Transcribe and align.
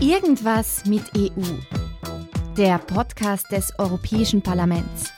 Irgendwas 0.00 0.84
mit 0.84 1.02
EU. 1.16 1.30
Der 2.56 2.78
Podcast 2.78 3.50
des 3.50 3.72
Europäischen 3.78 4.42
Parlaments. 4.42 5.15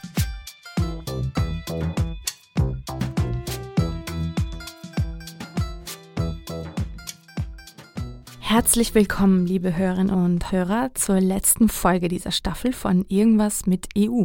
Herzlich 8.59 8.93
willkommen, 8.97 9.47
liebe 9.47 9.77
Hörerinnen 9.77 10.13
und 10.13 10.51
Hörer, 10.51 10.91
zur 10.95 11.21
letzten 11.21 11.69
Folge 11.69 12.09
dieser 12.09 12.33
Staffel 12.33 12.73
von 12.73 13.05
Irgendwas 13.09 13.67
mit 13.67 13.87
EU. 13.97 14.25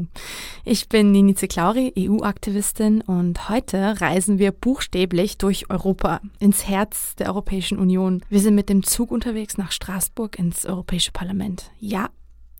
Ich 0.66 0.90
bin 0.90 1.12
Ninice 1.12 1.48
Klauri, 1.48 1.94
EU-Aktivistin 1.96 3.02
und 3.02 3.48
heute 3.50 4.02
reisen 4.02 4.40
wir 4.40 4.52
buchstäblich 4.52 5.38
durch 5.38 5.70
Europa, 5.70 6.20
ins 6.40 6.68
Herz 6.68 7.14
der 7.16 7.28
Europäischen 7.28 7.78
Union. 7.78 8.24
Wir 8.28 8.40
sind 8.40 8.56
mit 8.56 8.70
dem 8.70 8.82
Zug 8.82 9.12
unterwegs 9.12 9.60
nach 9.60 9.72
Straßburg 9.72 10.40
ins 10.40 10.66
Europäische 10.66 11.12
Parlament. 11.12 11.70
Ja, 11.80 12.10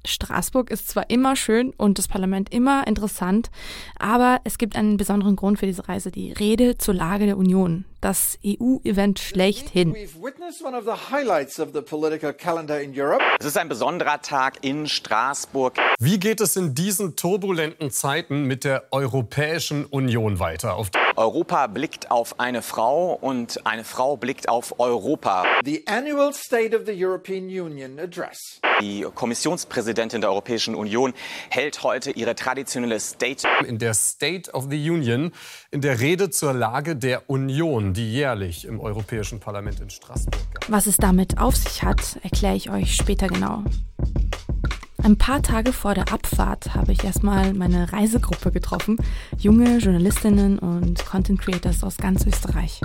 Straßburg 0.06 0.70
ist 0.70 0.90
zwar 0.90 1.10
immer 1.10 1.36
schön 1.36 1.72
und 1.76 1.98
das 1.98 2.08
Parlament 2.08 2.54
immer 2.54 2.86
interessant, 2.86 3.50
aber 3.98 4.42
es 4.44 4.60
gibt 4.60 4.76
einen 4.76 4.98
besonderen 4.98 5.36
Grund 5.36 5.58
für 5.58 5.66
diese 5.66 5.90
Reise, 5.90 6.12
die 6.12 6.34
Rede 6.34 6.78
zur 6.78 6.94
Lage 6.94 7.26
der 7.26 7.38
Union, 7.38 7.86
das 8.04 8.38
EU-Event 8.46 9.20
schlechthin. 9.20 9.96
Es 13.40 13.46
ist 13.46 13.58
ein 13.58 13.70
besonderer 13.70 14.22
Tag 14.22 14.58
in 14.62 14.88
Straßburg. 14.88 15.78
Wie 16.00 16.20
geht 16.20 16.42
es 16.42 16.58
in 16.58 16.76
diesen 16.76 17.16
turbulenten 17.16 17.92
Zeiten 17.92 18.44
mit 18.44 18.66
der 18.66 18.88
Europäischen 18.92 19.86
Union 19.86 20.40
weiter? 20.40 20.76
Auf 20.76 20.90
Europa 21.16 21.68
blickt 21.68 22.12
auf 22.12 22.40
eine 22.40 22.62
Frau 22.62 23.14
und 23.14 23.66
eine 23.66 23.84
Frau 23.84 24.18
blickt 24.18 24.50
auf 24.50 24.80
Europa. 24.80 25.46
The 25.64 25.86
annual 25.88 26.34
State 26.34 26.76
of 26.76 26.86
the 26.86 27.06
European 27.06 27.46
Union 27.46 28.00
Address. 28.00 28.60
Die 28.82 29.06
Kommissionspräsidentin 29.14 30.22
der 30.22 30.32
Europäischen 30.32 30.76
Union 30.76 31.14
hält 31.50 31.84
heute 31.84 32.12
ihre 32.12 32.36
traditionelle 32.36 33.00
State. 33.00 33.48
In 33.68 33.78
der 33.78 33.94
State 33.94 34.52
of 34.52 34.68
the 34.70 34.90
Union, 34.90 35.32
in 35.72 35.82
der 35.82 36.00
Rede 36.00 36.32
zur 36.32 36.54
Lage 36.54 36.96
der 36.96 37.30
Union, 37.30 37.93
die 37.94 38.12
jährlich 38.12 38.66
im 38.66 38.80
Europäischen 38.80 39.40
Parlament 39.40 39.80
in 39.80 39.90
Straßburg 39.90 40.54
gab. 40.54 40.72
Was 40.72 40.88
es 40.88 40.98
damit 40.98 41.38
auf 41.38 41.56
sich 41.56 41.84
hat, 41.84 42.20
erkläre 42.24 42.56
ich 42.56 42.70
euch 42.70 42.96
später 42.96 43.28
genau. 43.28 43.64
Ein 45.04 45.18
paar 45.18 45.42
Tage 45.42 45.74
vor 45.74 45.94
der 45.94 46.12
Abfahrt 46.14 46.76
habe 46.76 46.94
ich 46.94 47.04
erstmal 47.04 47.54
meine 47.54 47.92
Reisegruppe 47.92 48.52
getroffen, 48.52 48.98
junge 49.38 49.78
Journalistinnen 49.78 50.60
und 50.60 51.06
Content 51.06 51.42
Creators 51.42 51.84
aus 51.84 51.98
ganz 51.98 52.26
Österreich. 52.26 52.82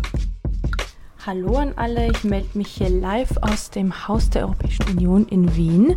Hallo 1.24 1.56
an 1.56 1.74
alle, 1.76 2.10
ich 2.10 2.24
melde 2.24 2.56
mich 2.56 2.68
hier 2.68 2.88
live 2.88 3.36
aus 3.42 3.70
dem 3.70 4.08
Haus 4.08 4.30
der 4.30 4.46
Europäischen 4.46 4.84
Union 4.88 5.26
in 5.26 5.54
Wien. 5.56 5.94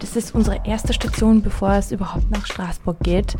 Das 0.00 0.16
ist 0.16 0.34
unsere 0.34 0.60
erste 0.66 0.92
Station, 0.92 1.40
bevor 1.40 1.74
es 1.74 1.92
überhaupt 1.92 2.30
nach 2.30 2.44
Straßburg 2.46 2.98
geht, 3.00 3.36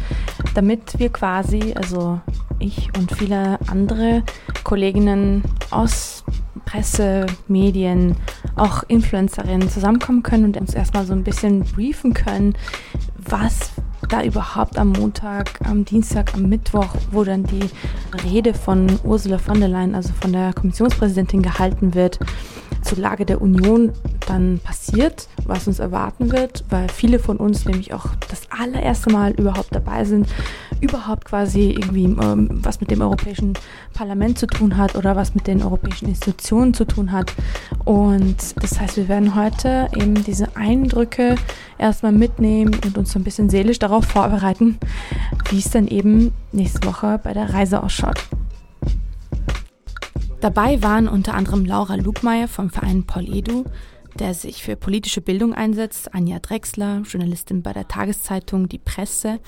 damit 0.55 0.98
wir 0.98 1.11
quasi, 1.11 1.75
also 1.75 2.20
ich 2.62 2.88
und 2.96 3.12
viele 3.12 3.58
andere 3.68 4.22
Kolleginnen 4.64 5.42
aus 5.70 6.24
Presse, 6.64 7.27
Medien, 7.48 8.16
auch 8.56 8.82
Influencerinnen 8.88 9.68
zusammenkommen 9.68 10.22
können 10.22 10.44
und 10.44 10.56
uns 10.56 10.74
erstmal 10.74 11.05
so 11.05 11.12
ein 11.12 11.24
bisschen 11.24 11.60
briefen 11.60 12.14
können, 12.14 12.55
was 13.18 13.72
da 14.08 14.22
überhaupt 14.22 14.78
am 14.78 14.90
Montag, 14.92 15.60
am 15.64 15.84
Dienstag, 15.84 16.34
am 16.34 16.48
Mittwoch, 16.48 16.94
wo 17.10 17.24
dann 17.24 17.44
die 17.44 17.68
Rede 18.24 18.55
von 18.55 18.86
Ursula 19.05 19.38
von 19.38 19.60
der 19.60 19.68
Leyen, 19.68 19.94
also 19.94 20.12
von 20.20 20.33
der 20.33 20.52
Kommissionspräsidentin, 20.52 21.42
gehalten 21.42 21.94
wird, 21.94 22.18
zur 22.83 22.98
Lage 22.98 23.25
der 23.25 23.41
Union 23.41 23.92
dann 24.27 24.61
passiert, 24.62 25.28
was 25.44 25.66
uns 25.66 25.78
erwarten 25.78 26.33
wird, 26.33 26.64
weil 26.70 26.89
viele 26.89 27.19
von 27.19 27.36
uns 27.36 27.64
nämlich 27.64 27.94
auch 27.94 28.06
das 28.28 28.42
allererste 28.50 29.11
Mal 29.11 29.33
überhaupt 29.33 29.74
dabei 29.74 30.05
sind, 30.05 30.29
überhaupt 30.80 31.24
quasi 31.24 31.70
irgendwie 31.70 32.05
ähm, 32.05 32.48
was 32.51 32.80
mit 32.80 32.90
dem 32.90 33.01
Europäischen 33.01 33.55
Parlament 33.95 34.39
zu 34.39 34.46
tun 34.46 34.77
hat 34.77 34.95
oder 34.96 35.17
was 35.17 35.34
mit 35.34 35.46
den 35.46 35.62
europäischen 35.62 36.08
Institutionen 36.08 36.74
zu 36.74 36.84
tun 36.84 37.12
hat. 37.12 37.33
Und 37.84 38.36
das 38.62 38.80
heißt, 38.80 38.96
wir 38.96 39.08
werden 39.08 39.34
heute 39.34 39.89
eben 39.96 40.23
diese 40.24 40.57
Eindrücke 40.57 41.36
erstmal 41.78 42.12
mitnehmen 42.12 42.74
und 42.84 42.98
uns 42.98 43.12
so 43.12 43.18
ein 43.18 43.24
bisschen 43.24 43.51
seelisch 43.51 43.78
darauf 43.78 44.05
vorbereiten, 44.05 44.78
wie 45.51 45.58
es 45.58 45.70
dann 45.70 45.86
eben 45.89 46.33
nächste 46.52 46.86
Woche 46.86 47.20
bei 47.23 47.33
der 47.33 47.52
Reise 47.52 47.83
ausschaut. 47.83 48.23
Dabei 50.42 50.83
waren 50.83 51.07
unter 51.07 51.35
anderem 51.35 51.64
Laura 51.64 51.95
Lugmeier 51.95 52.48
vom 52.48 52.69
Verein 52.69 53.05
Paul 53.05 53.33
Edu, 53.33 53.64
der 54.19 54.35
sich 54.35 54.64
für 54.64 54.75
politische 54.75 55.20
Bildung 55.20 55.55
einsetzt, 55.55 56.13
Anja 56.17 56.41
Drexler, 56.41 57.03
Journalistin 57.03 57.63
bei 57.63 57.73
der 57.73 57.86
Tageszeitung 57.86 58.69
Die 58.69 58.81
Presse 58.81 59.39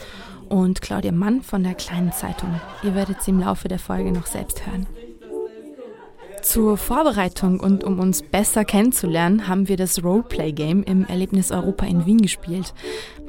und 0.49 0.83
Claudia 0.83 1.11
Mann 1.11 1.43
von 1.43 1.65
der 1.65 1.75
Kleinen 1.75 2.13
Zeitung. 2.13 2.61
Ihr 2.85 2.95
werdet 2.95 3.23
sie 3.23 3.33
im 3.33 3.41
Laufe 3.41 3.67
der 3.67 3.81
Folge 3.81 4.13
noch 4.13 4.27
selbst 4.27 4.65
hören. 4.65 4.87
Zur 6.45 6.77
Vorbereitung 6.77 7.59
und 7.59 7.85
um 7.85 7.99
uns 7.99 8.23
besser 8.23 8.67
kennenzulernen, 8.67 9.49
haben 9.49 9.67
wir 9.67 9.79
das 9.79 10.05
Roleplay-Game 10.05 10.83
im 10.83 11.07
Erlebnis 11.07 11.51
Europa 11.51 11.87
in 11.87 12.05
Wien 12.05 12.21
gespielt. 12.21 12.75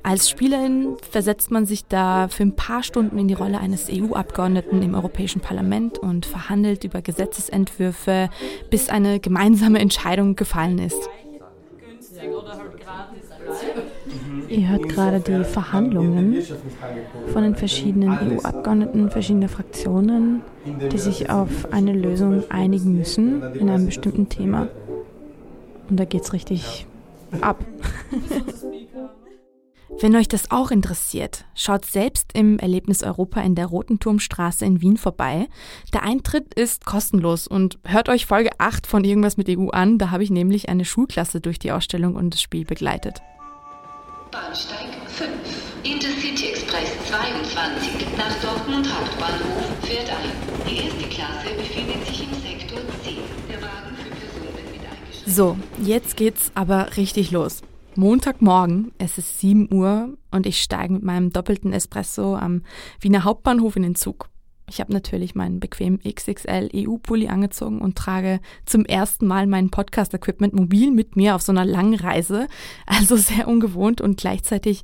Als 0.04 0.30
Spielerin 0.30 0.98
versetzt 1.10 1.50
man 1.50 1.66
sich 1.66 1.86
da 1.86 2.28
für 2.28 2.44
ein 2.44 2.58
paar 2.58 2.84
Stunden 2.84 3.18
in 3.18 3.30
die 3.30 3.34
Rolle 3.34 3.60
eines 3.60 3.88
EU-Abgeordneten 3.90 4.82
im 4.84 4.96
Europäischen 4.96 5.40
Parlament 5.40 5.98
und 5.98 6.26
verhandelt 6.26 6.84
über 6.84 7.02
Gesetzesentwürfe, 7.02 8.30
bis 8.70 8.90
eine 8.90 9.22
gemeinsame 9.22 9.80
Entscheidung 9.80 10.36
gefallen 10.36 10.78
ist. 10.80 11.10
Ihr 14.50 14.68
hört 14.68 14.90
gerade 14.90 15.20
die 15.20 15.44
Verhandlungen 15.44 16.38
von 17.34 17.44
den 17.44 17.56
verschiedenen 17.56 18.10
EU-Abgeordneten 18.10 19.10
verschiedener 19.10 19.50
Fraktionen, 19.50 20.42
die 20.92 20.98
sich 20.98 21.30
auf 21.30 21.72
eine 21.72 21.94
Lösung 21.94 22.44
einigen 22.50 22.98
müssen 22.98 23.42
in 23.54 23.70
einem 23.70 23.86
bestimmten 23.86 24.30
Thema. 24.30 24.68
Und 25.90 26.00
da 26.00 26.06
geht 26.06 26.24
es 26.24 26.34
richtig 26.34 26.88
ab. 27.42 27.64
Wenn 30.02 30.16
euch 30.16 30.28
das 30.28 30.52
auch 30.52 30.72
interessiert, 30.72 31.46
schaut 31.54 31.86
selbst 31.86 32.32
im 32.34 32.60
Erlebnis 32.60 33.02
Europa 33.02 33.40
in 33.42 33.56
der 33.56 33.68
Roten 33.68 34.00
Turmstraße 34.00 34.66
in 34.66 34.82
Wien 34.82 34.98
vorbei. 34.98 35.48
Der 35.94 36.04
Eintritt 36.04 36.54
ist 36.54 36.86
kostenlos 36.86 37.48
und 37.48 37.80
hört 37.86 38.10
euch 38.10 38.26
Folge 38.26 38.50
8 38.58 38.88
von 38.88 39.06
Irgendwas 39.06 39.38
mit 39.38 39.48
EU 39.50 39.70
an. 39.70 39.98
Da 39.98 40.12
habe 40.12 40.24
ich 40.24 40.32
nämlich 40.32 40.68
eine 40.68 40.84
Schulklasse 40.84 41.40
durch 41.40 41.60
die 41.60 41.72
Ausstellung 41.72 42.16
und 42.16 42.34
das 42.34 42.42
Spiel 42.42 42.66
begleitet. 42.66 43.22
Bahnsteig 44.36 44.90
5. 45.08 45.30
Intercity 45.84 46.50
Express 46.50 46.92
22 47.08 48.18
nach 48.18 48.36
Dortmund 48.42 48.86
Hauptbahnhof 48.94 49.64
fährt 49.84 50.10
ein. 50.10 50.30
Die 50.70 50.84
erste 50.84 51.08
Klasse 51.08 51.56
befindet 51.56 52.06
sich 52.06 52.24
im 52.24 52.34
Sektor 52.42 52.80
C. 53.02 53.16
Der 53.50 53.62
Wagen 53.62 53.96
für 53.96 54.10
Personen 54.10 54.72
mit 54.74 54.82
eingeschränkten... 54.82 55.34
So, 55.34 55.58
jetzt 55.82 56.18
geht's 56.18 56.52
aber 56.54 56.98
richtig 56.98 57.32
los. 57.32 57.62
Montagmorgen, 57.96 58.92
es 58.98 59.18
ist 59.18 59.40
7 59.40 59.74
Uhr 59.74 60.18
und 60.32 60.46
ich 60.46 60.62
steige 60.62 60.92
mit 60.92 61.04
meinem 61.04 61.32
doppelten 61.32 61.72
Espresso 61.72 62.36
am 62.36 62.64
Wiener 63.00 63.24
Hauptbahnhof 63.24 63.78
in 63.78 63.84
den 63.84 63.96
Zug. 63.96 64.28
Ich 64.68 64.80
habe 64.80 64.92
natürlich 64.92 65.36
meinen 65.36 65.60
bequemen 65.60 66.00
XXL 66.00 66.70
EU-Pulli 66.74 67.28
angezogen 67.28 67.82
und 67.82 67.96
trage 67.96 68.40
zum 68.66 68.86
ersten 68.86 69.28
Mal 69.28 69.46
mein 69.46 69.70
Podcast-Equipment 69.70 70.54
mobil 70.54 70.92
mit 70.92 71.16
mir 71.16 71.36
auf 71.36 71.42
so 71.42 71.52
einer 71.52 71.66
langen 71.66 71.96
Reise. 71.96 72.48
Also 72.86 73.16
sehr 73.18 73.48
ungewohnt 73.48 74.02
und 74.02 74.18
gleichzeitig 74.18 74.84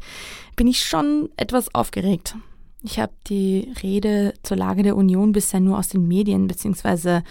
bin 0.56 0.68
ich 0.68 0.84
schon 0.84 1.30
etwas 1.38 1.74
aufgeregt. 1.74 2.36
Ich 2.84 3.00
habe 3.00 3.14
die 3.28 3.72
Rede 3.82 4.34
zur 4.44 4.58
Lage 4.58 4.84
der 4.84 4.96
Union 4.96 5.32
bisher 5.32 5.60
nur 5.60 5.78
aus 5.78 5.88
den 5.88 6.08
Medien 6.08 6.48
beziehungsweise 6.48 7.24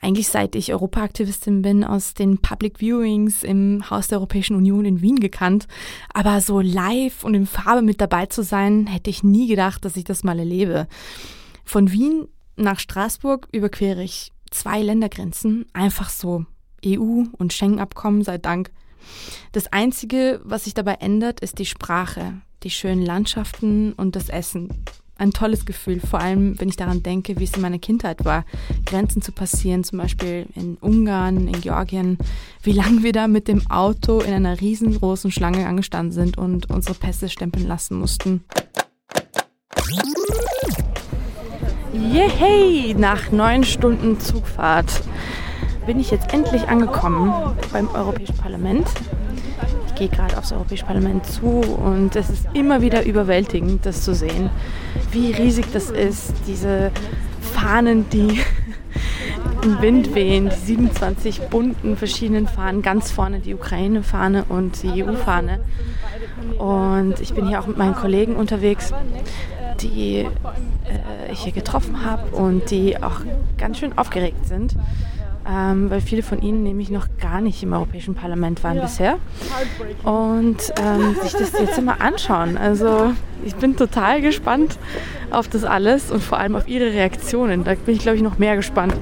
eigentlich 0.00 0.28
seit 0.28 0.54
ich 0.54 0.72
Europaaktivistin 0.72 1.62
bin, 1.62 1.82
aus 1.82 2.14
den 2.14 2.38
Public 2.38 2.80
Viewings 2.80 3.42
im 3.42 3.82
Haus 3.90 4.06
der 4.08 4.18
Europäischen 4.18 4.54
Union 4.54 4.84
in 4.84 5.02
Wien 5.02 5.18
gekannt. 5.18 5.66
Aber 6.14 6.40
so 6.40 6.60
live 6.60 7.24
und 7.24 7.34
in 7.34 7.46
Farbe 7.46 7.82
mit 7.82 8.00
dabei 8.00 8.26
zu 8.26 8.42
sein, 8.42 8.86
hätte 8.86 9.10
ich 9.10 9.24
nie 9.24 9.48
gedacht, 9.48 9.84
dass 9.84 9.96
ich 9.96 10.04
das 10.04 10.22
mal 10.22 10.38
erlebe. 10.38 10.86
Von 11.68 11.92
Wien 11.92 12.28
nach 12.56 12.80
Straßburg 12.80 13.46
überquere 13.52 14.02
ich 14.02 14.32
zwei 14.50 14.80
Ländergrenzen, 14.80 15.66
einfach 15.74 16.08
so. 16.08 16.46
EU 16.82 17.24
und 17.32 17.52
Schengen-Abkommen 17.52 18.22
sei 18.22 18.38
Dank. 18.38 18.70
Das 19.52 19.70
Einzige, 19.70 20.40
was 20.44 20.64
sich 20.64 20.72
dabei 20.72 20.94
ändert, 20.94 21.40
ist 21.40 21.58
die 21.58 21.66
Sprache, 21.66 22.40
die 22.62 22.70
schönen 22.70 23.04
Landschaften 23.04 23.92
und 23.92 24.16
das 24.16 24.30
Essen 24.30 24.70
ein 25.18 25.32
tolles 25.32 25.66
Gefühl, 25.66 26.00
vor 26.00 26.20
allem 26.20 26.58
wenn 26.58 26.70
ich 26.70 26.76
daran 26.76 27.02
denke, 27.02 27.38
wie 27.38 27.44
es 27.44 27.52
in 27.52 27.60
meiner 27.60 27.78
Kindheit 27.78 28.24
war, 28.24 28.46
Grenzen 28.86 29.20
zu 29.20 29.32
passieren, 29.32 29.84
zum 29.84 29.98
Beispiel 29.98 30.46
in 30.54 30.76
Ungarn, 30.76 31.48
in 31.48 31.60
Georgien, 31.60 32.16
wie 32.62 32.72
lange 32.72 33.02
wir 33.02 33.12
da 33.12 33.28
mit 33.28 33.46
dem 33.46 33.70
Auto 33.70 34.20
in 34.20 34.32
einer 34.32 34.58
riesengroßen 34.58 35.30
Schlange 35.32 35.66
angestanden 35.66 36.12
sind 36.12 36.38
und 36.38 36.70
unsere 36.70 36.94
Pässe 36.94 37.28
stempeln 37.28 37.66
lassen 37.66 37.98
mussten. 37.98 38.44
Yay! 42.00 42.94
Nach 42.96 43.32
neun 43.32 43.64
Stunden 43.64 44.20
Zugfahrt 44.20 45.02
bin 45.84 45.98
ich 45.98 46.10
jetzt 46.10 46.32
endlich 46.32 46.68
angekommen 46.68 47.32
beim 47.72 47.88
Europäischen 47.90 48.36
Parlament. 48.36 48.86
gehe 49.96 50.08
gerade 50.08 50.38
aufs 50.38 50.52
Europäische 50.52 50.84
Parlament 50.84 51.26
zu 51.26 51.46
und 51.46 52.14
es 52.14 52.30
ist 52.30 52.46
immer 52.54 52.82
wieder 52.82 53.04
überwältigend, 53.04 53.84
das 53.84 54.02
zu 54.02 54.14
sehen, 54.14 54.48
wie 55.10 55.32
riesig 55.32 55.66
das 55.72 55.90
ist, 55.90 56.34
diese 56.46 56.92
Fahnen, 57.40 58.08
die 58.10 58.40
im 59.62 59.82
Wind 59.82 60.14
wehen, 60.14 60.50
die 60.50 60.66
27 60.66 61.40
bunten 61.48 61.96
verschiedenen 61.96 62.46
Fahnen, 62.46 62.82
ganz 62.82 63.10
vorne 63.10 63.40
die 63.40 63.54
Ukraine-Fahne 63.54 64.44
und 64.48 64.82
die 64.84 65.02
EU-Fahne. 65.02 65.60
Und 66.58 67.20
ich 67.20 67.34
bin 67.34 67.48
hier 67.48 67.60
auch 67.60 67.66
mit 67.66 67.76
meinen 67.76 67.96
Kollegen 67.96 68.36
unterwegs, 68.36 68.92
die 69.82 70.20
äh, 70.20 71.32
ich 71.32 71.40
hier 71.40 71.52
getroffen 71.52 72.04
habe 72.04 72.34
und 72.36 72.70
die 72.70 73.02
auch 73.02 73.20
ganz 73.56 73.78
schön 73.78 73.96
aufgeregt 73.96 74.46
sind 74.46 74.74
ähm, 75.48 75.88
weil 75.88 76.00
viele 76.00 76.22
von 76.22 76.42
ihnen 76.42 76.62
nämlich 76.62 76.90
noch 76.90 77.06
gar 77.18 77.40
nicht 77.40 77.62
im 77.62 77.72
Europäischen 77.72 78.14
Parlament 78.14 78.62
waren 78.64 78.80
bisher 78.80 79.18
und 80.02 80.56
ähm, 80.78 81.16
sich 81.22 81.32
das 81.32 81.52
jetzt 81.52 81.78
immer 81.78 82.00
anschauen. 82.02 82.58
Also 82.58 83.14
ich 83.44 83.54
bin 83.54 83.74
total 83.76 84.20
gespannt 84.20 84.78
auf 85.30 85.48
das 85.48 85.64
alles 85.64 86.10
und 86.10 86.22
vor 86.22 86.38
allem 86.38 86.54
auf 86.54 86.68
ihre 86.68 86.92
Reaktionen. 86.92 87.64
Da 87.64 87.74
bin 87.74 87.94
ich, 87.94 88.02
glaube 88.02 88.16
ich, 88.16 88.22
noch 88.22 88.38
mehr 88.38 88.56
gespannt. 88.56 88.94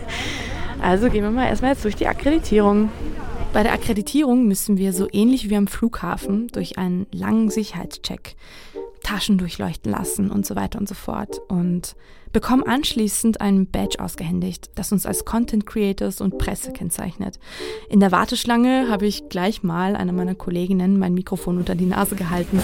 also 0.82 1.10
gehen 1.10 1.22
wir 1.22 1.30
mal 1.30 1.48
erstmal 1.48 1.72
jetzt 1.72 1.84
durch 1.84 1.96
die 1.96 2.06
Akkreditierung. 2.06 2.90
Bei 3.52 3.62
der 3.62 3.72
Akkreditierung 3.72 4.46
müssen 4.46 4.78
wir 4.78 4.92
so 4.94 5.06
ähnlich 5.12 5.50
wie 5.50 5.56
am 5.56 5.66
Flughafen 5.66 6.48
durch 6.48 6.78
einen 6.78 7.06
langen 7.12 7.50
Sicherheitscheck 7.50 8.36
Taschen 9.02 9.38
durchleuchten 9.38 9.90
lassen 9.90 10.30
und 10.30 10.46
so 10.46 10.56
weiter 10.56 10.78
und 10.78 10.88
so 10.88 10.94
fort. 10.94 11.40
Und 11.48 11.96
bekommen 12.32 12.62
anschließend 12.62 13.40
ein 13.40 13.66
Badge 13.66 14.00
ausgehändigt, 14.00 14.70
das 14.74 14.92
uns 14.92 15.06
als 15.06 15.24
Content 15.24 15.66
Creators 15.66 16.20
und 16.20 16.38
Presse 16.38 16.72
kennzeichnet. 16.72 17.38
In 17.88 18.00
der 18.00 18.12
Warteschlange 18.12 18.88
habe 18.90 19.06
ich 19.06 19.28
gleich 19.28 19.62
mal 19.62 19.96
einer 19.96 20.12
meiner 20.12 20.34
Kolleginnen 20.34 20.98
mein 20.98 21.14
Mikrofon 21.14 21.58
unter 21.58 21.74
die 21.74 21.86
Nase 21.86 22.16
gehalten. 22.16 22.60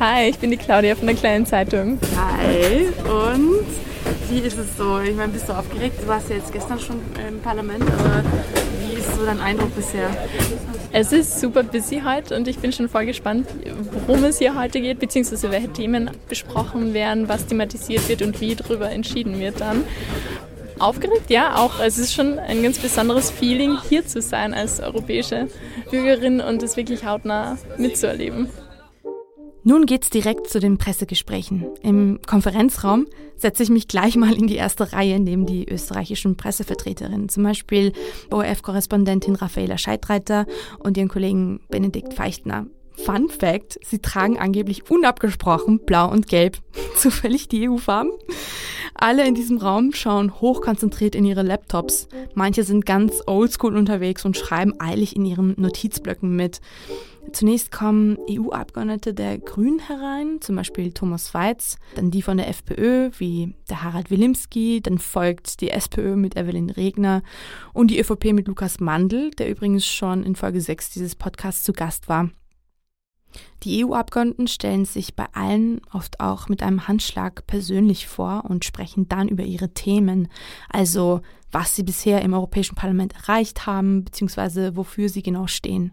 Hi, 0.00 0.28
ich 0.28 0.38
bin 0.38 0.50
die 0.50 0.56
Claudia 0.56 0.94
von 0.94 1.06
der 1.06 1.16
kleinen 1.16 1.46
Zeitung. 1.46 1.98
Hi, 2.16 2.88
und 3.08 3.85
wie 4.28 4.38
ist 4.40 4.58
es 4.58 4.76
so? 4.76 5.00
Ich 5.00 5.14
meine, 5.14 5.32
bist 5.32 5.48
du 5.48 5.52
aufgeregt? 5.52 6.02
Du 6.02 6.08
warst 6.08 6.28
ja 6.28 6.36
jetzt 6.36 6.52
gestern 6.52 6.78
schon 6.78 7.00
im 7.28 7.40
Parlament, 7.40 7.82
aber 7.82 8.22
wie 8.80 8.98
ist 8.98 9.14
so 9.14 9.24
dein 9.24 9.40
Eindruck 9.40 9.74
bisher? 9.74 10.08
Es 10.92 11.12
ist 11.12 11.40
super 11.40 11.62
busy 11.62 12.02
heute 12.04 12.36
und 12.36 12.48
ich 12.48 12.58
bin 12.58 12.72
schon 12.72 12.88
voll 12.88 13.06
gespannt, 13.06 13.46
worum 14.06 14.24
es 14.24 14.38
hier 14.38 14.58
heute 14.58 14.80
geht, 14.80 14.98
beziehungsweise 14.98 15.50
welche 15.50 15.72
Themen 15.72 16.10
besprochen 16.28 16.94
werden, 16.94 17.28
was 17.28 17.46
thematisiert 17.46 18.08
wird 18.08 18.22
und 18.22 18.40
wie 18.40 18.54
darüber 18.54 18.90
entschieden 18.90 19.38
wird 19.38 19.60
dann. 19.60 19.84
Aufgeregt, 20.78 21.30
ja, 21.30 21.56
auch. 21.56 21.80
Es 21.80 21.98
ist 21.98 22.12
schon 22.12 22.38
ein 22.38 22.62
ganz 22.62 22.78
besonderes 22.78 23.30
Feeling, 23.30 23.78
hier 23.88 24.06
zu 24.06 24.20
sein 24.20 24.52
als 24.52 24.80
europäische 24.80 25.48
Bürgerin 25.90 26.40
und 26.40 26.62
es 26.62 26.76
wirklich 26.76 27.04
hautnah 27.04 27.56
mitzuerleben. 27.78 28.48
Nun 29.68 29.84
geht's 29.84 30.10
direkt 30.10 30.48
zu 30.48 30.60
den 30.60 30.78
Pressegesprächen. 30.78 31.66
Im 31.82 32.20
Konferenzraum 32.24 33.08
setze 33.36 33.64
ich 33.64 33.68
mich 33.68 33.88
gleich 33.88 34.14
mal 34.14 34.32
in 34.32 34.46
die 34.46 34.54
erste 34.54 34.92
Reihe 34.92 35.18
neben 35.18 35.44
die 35.44 35.68
österreichischen 35.68 36.36
Pressevertreterinnen, 36.36 37.28
zum 37.28 37.42
Beispiel 37.42 37.92
ORF-Korrespondentin 38.30 39.34
Raffaela 39.34 39.76
Scheidreiter 39.76 40.46
und 40.78 40.96
ihren 40.96 41.08
Kollegen 41.08 41.58
Benedikt 41.68 42.14
Feichtner. 42.14 42.66
Fun 42.92 43.28
Fact, 43.28 43.80
sie 43.84 43.98
tragen 43.98 44.38
angeblich 44.38 44.88
unabgesprochen 44.88 45.80
blau 45.80 46.12
und 46.12 46.28
gelb, 46.28 46.58
zufällig 46.96 47.48
die 47.48 47.68
EU-Farben. 47.68 48.12
Alle 48.94 49.26
in 49.26 49.34
diesem 49.34 49.58
Raum 49.58 49.92
schauen 49.92 50.40
hochkonzentriert 50.40 51.16
in 51.16 51.24
ihre 51.24 51.42
Laptops. 51.42 52.06
Manche 52.34 52.62
sind 52.62 52.86
ganz 52.86 53.20
oldschool 53.26 53.76
unterwegs 53.76 54.24
und 54.24 54.36
schreiben 54.36 54.74
eilig 54.78 55.16
in 55.16 55.24
ihren 55.24 55.54
Notizblöcken 55.58 56.36
mit. 56.36 56.60
Zunächst 57.32 57.70
kommen 57.70 58.16
EU-Abgeordnete 58.30 59.12
der 59.12 59.38
Grünen 59.38 59.78
herein, 59.78 60.40
zum 60.40 60.56
Beispiel 60.56 60.92
Thomas 60.92 61.34
Weiz, 61.34 61.76
dann 61.94 62.10
die 62.10 62.22
von 62.22 62.36
der 62.36 62.48
FPÖ 62.48 63.10
wie 63.18 63.54
der 63.68 63.82
Harald 63.82 64.10
Wilimski, 64.10 64.80
dann 64.80 64.98
folgt 64.98 65.60
die 65.60 65.70
SPÖ 65.70 66.16
mit 66.16 66.36
Evelyn 66.36 66.70
Regner 66.70 67.22
und 67.72 67.90
die 67.90 67.98
ÖVP 67.98 68.32
mit 68.32 68.48
Lukas 68.48 68.80
Mandl, 68.80 69.30
der 69.32 69.50
übrigens 69.50 69.86
schon 69.86 70.22
in 70.22 70.36
Folge 70.36 70.60
6 70.60 70.90
dieses 70.90 71.14
Podcasts 71.14 71.62
zu 71.62 71.72
Gast 71.72 72.08
war. 72.08 72.30
Die 73.62 73.84
EU-Abgeordneten 73.84 74.46
stellen 74.46 74.84
sich 74.84 75.14
bei 75.14 75.26
allen 75.32 75.80
oft 75.92 76.20
auch 76.20 76.48
mit 76.48 76.62
einem 76.62 76.88
Handschlag 76.88 77.46
persönlich 77.46 78.06
vor 78.06 78.44
und 78.48 78.64
sprechen 78.64 79.08
dann 79.08 79.28
über 79.28 79.42
ihre 79.42 79.70
Themen, 79.70 80.28
also 80.68 81.20
was 81.52 81.74
sie 81.74 81.82
bisher 81.82 82.22
im 82.22 82.32
Europäischen 82.32 82.76
Parlament 82.76 83.14
erreicht 83.14 83.66
haben, 83.66 84.04
beziehungsweise 84.04 84.76
wofür 84.76 85.08
sie 85.08 85.22
genau 85.22 85.46
stehen. 85.46 85.92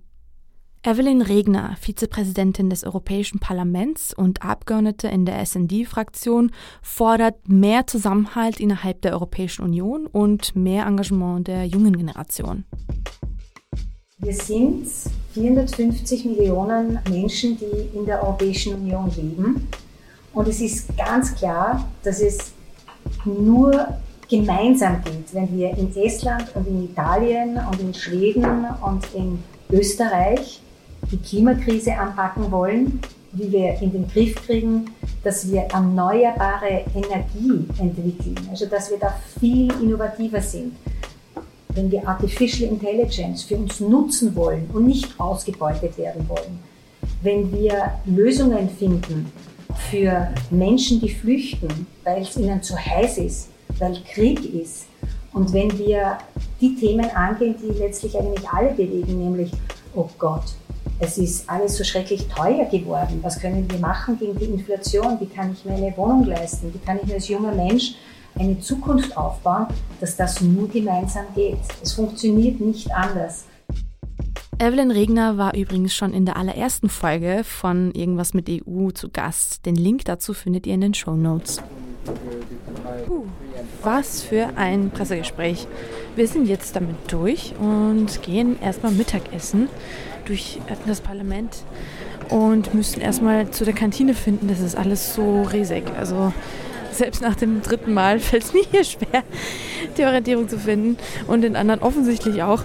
Evelyn 0.85 1.21
Regner, 1.21 1.77
Vizepräsidentin 1.79 2.69
des 2.69 2.83
Europäischen 2.83 3.39
Parlaments 3.39 4.13
und 4.13 4.41
Abgeordnete 4.41 5.07
in 5.07 5.25
der 5.25 5.39
SND-Fraktion, 5.45 6.51
fordert 6.81 7.47
mehr 7.47 7.87
Zusammenhalt 7.87 8.59
innerhalb 8.59 9.01
der 9.01 9.13
Europäischen 9.13 9.63
Union 9.63 10.07
und 10.07 10.57
mehr 10.57 10.85
Engagement 10.85 11.47
der 11.47 11.63
jungen 11.63 11.95
Generation. 11.95 12.65
Wir 14.17 14.33
sind 14.33 14.89
450 15.31 16.25
Millionen 16.25 16.99
Menschen, 17.09 17.57
die 17.57 17.97
in 17.97 18.05
der 18.05 18.21
Europäischen 18.21 18.73
Union 18.75 19.09
leben. 19.15 19.69
Und 20.33 20.49
es 20.49 20.59
ist 20.59 20.97
ganz 20.97 21.33
klar, 21.33 21.87
dass 22.03 22.19
es 22.19 22.51
nur 23.23 23.87
gemeinsam 24.29 25.01
geht, 25.01 25.33
wenn 25.33 25.57
wir 25.57 25.77
in 25.77 25.95
Estland 25.95 26.53
und 26.55 26.67
in 26.67 26.83
Italien 26.83 27.57
und 27.71 27.79
in 27.79 27.93
Schweden 27.93 28.65
und 28.81 29.05
in 29.13 29.41
Österreich 29.71 30.59
die 31.13 31.19
Klimakrise 31.19 31.95
anpacken 31.95 32.51
wollen, 32.51 32.99
wie 33.33 33.51
wir 33.51 33.79
in 33.81 33.91
den 33.91 34.07
Griff 34.07 34.35
kriegen, 34.45 34.85
dass 35.23 35.49
wir 35.49 35.61
erneuerbare 35.61 36.83
Energie 36.95 37.65
entwickeln, 37.79 38.35
also 38.49 38.65
dass 38.65 38.89
wir 38.89 38.97
da 38.97 39.13
viel 39.39 39.71
innovativer 39.81 40.41
sind. 40.41 40.73
Wenn 41.69 41.89
wir 41.89 42.07
Artificial 42.07 42.69
Intelligence 42.69 43.43
für 43.43 43.55
uns 43.57 43.79
nutzen 43.79 44.35
wollen 44.35 44.69
und 44.73 44.85
nicht 44.85 45.19
ausgebeutet 45.19 45.97
werden 45.97 46.27
wollen, 46.27 46.59
wenn 47.21 47.51
wir 47.51 47.93
Lösungen 48.05 48.69
finden 48.69 49.31
für 49.89 50.29
Menschen, 50.51 50.99
die 50.99 51.09
flüchten, 51.09 51.87
weil 52.03 52.21
es 52.21 52.37
ihnen 52.37 52.61
zu 52.61 52.75
heiß 52.77 53.17
ist, 53.19 53.49
weil 53.79 53.97
Krieg 54.13 54.53
ist, 54.53 54.85
und 55.33 55.51
wenn 55.51 55.75
wir 55.79 56.19
die 56.61 56.75
Themen 56.75 57.09
angehen, 57.09 57.55
die 57.59 57.79
letztlich 57.79 58.15
eigentlich 58.15 58.47
alle 58.47 58.69
bewegen, 58.69 59.17
nämlich, 59.17 59.51
oh 59.95 60.07
Gott, 60.19 60.43
es 60.99 61.17
ist 61.17 61.49
alles 61.49 61.77
so 61.77 61.83
schrecklich 61.83 62.27
teuer 62.27 62.65
geworden. 62.65 63.19
Was 63.21 63.39
können 63.39 63.69
wir 63.69 63.79
machen 63.79 64.17
gegen 64.19 64.37
die 64.37 64.45
Inflation? 64.45 65.19
Wie 65.19 65.25
kann 65.25 65.51
ich 65.51 65.65
mir 65.65 65.73
eine 65.73 65.95
Wohnung 65.97 66.25
leisten? 66.25 66.73
Wie 66.73 66.79
kann 66.79 66.99
ich 67.01 67.07
mir 67.07 67.15
als 67.15 67.27
junger 67.27 67.53
Mensch 67.53 67.95
eine 68.35 68.59
Zukunft 68.59 69.15
aufbauen, 69.17 69.67
dass 69.99 70.15
das 70.15 70.41
nur 70.41 70.69
gemeinsam 70.69 71.25
geht? 71.35 71.59
Es 71.81 71.93
funktioniert 71.93 72.59
nicht 72.59 72.91
anders. 72.91 73.45
Evelyn 74.59 74.91
Regner 74.91 75.37
war 75.37 75.55
übrigens 75.55 75.93
schon 75.93 76.13
in 76.13 76.25
der 76.25 76.37
allerersten 76.37 76.87
Folge 76.87 77.43
von 77.43 77.91
Irgendwas 77.91 78.33
mit 78.33 78.49
EU 78.49 78.91
zu 78.91 79.09
Gast. 79.09 79.65
Den 79.65 79.75
Link 79.75 80.05
dazu 80.05 80.33
findet 80.33 80.67
ihr 80.67 80.75
in 80.75 80.81
den 80.81 80.93
Show 80.93 81.15
Notes. 81.15 81.61
Was 83.81 84.21
für 84.21 84.55
ein 84.55 84.91
Pressegespräch. 84.91 85.67
Wir 86.15 86.27
sind 86.27 86.47
jetzt 86.47 86.75
damit 86.75 86.95
durch 87.07 87.53
und 87.59 88.21
gehen 88.21 88.61
erstmal 88.61 88.91
Mittagessen 88.91 89.67
durch 90.25 90.59
das 90.85 91.01
Parlament 91.01 91.63
und 92.29 92.73
müssen 92.73 93.01
erstmal 93.01 93.49
zu 93.51 93.65
der 93.65 93.73
Kantine 93.73 94.13
finden. 94.13 94.47
Das 94.47 94.59
ist 94.59 94.75
alles 94.75 95.13
so 95.13 95.43
riesig. 95.43 95.83
Also 95.97 96.33
selbst 96.91 97.21
nach 97.21 97.35
dem 97.35 97.61
dritten 97.61 97.93
Mal 97.93 98.19
fällt 98.19 98.43
es 98.43 98.53
mir 98.53 98.63
hier 98.69 98.83
schwer, 98.83 99.23
die 99.97 100.03
Orientierung 100.03 100.47
zu 100.47 100.59
finden 100.59 100.97
und 101.27 101.41
den 101.41 101.55
anderen 101.55 101.81
offensichtlich 101.81 102.43
auch 102.43 102.63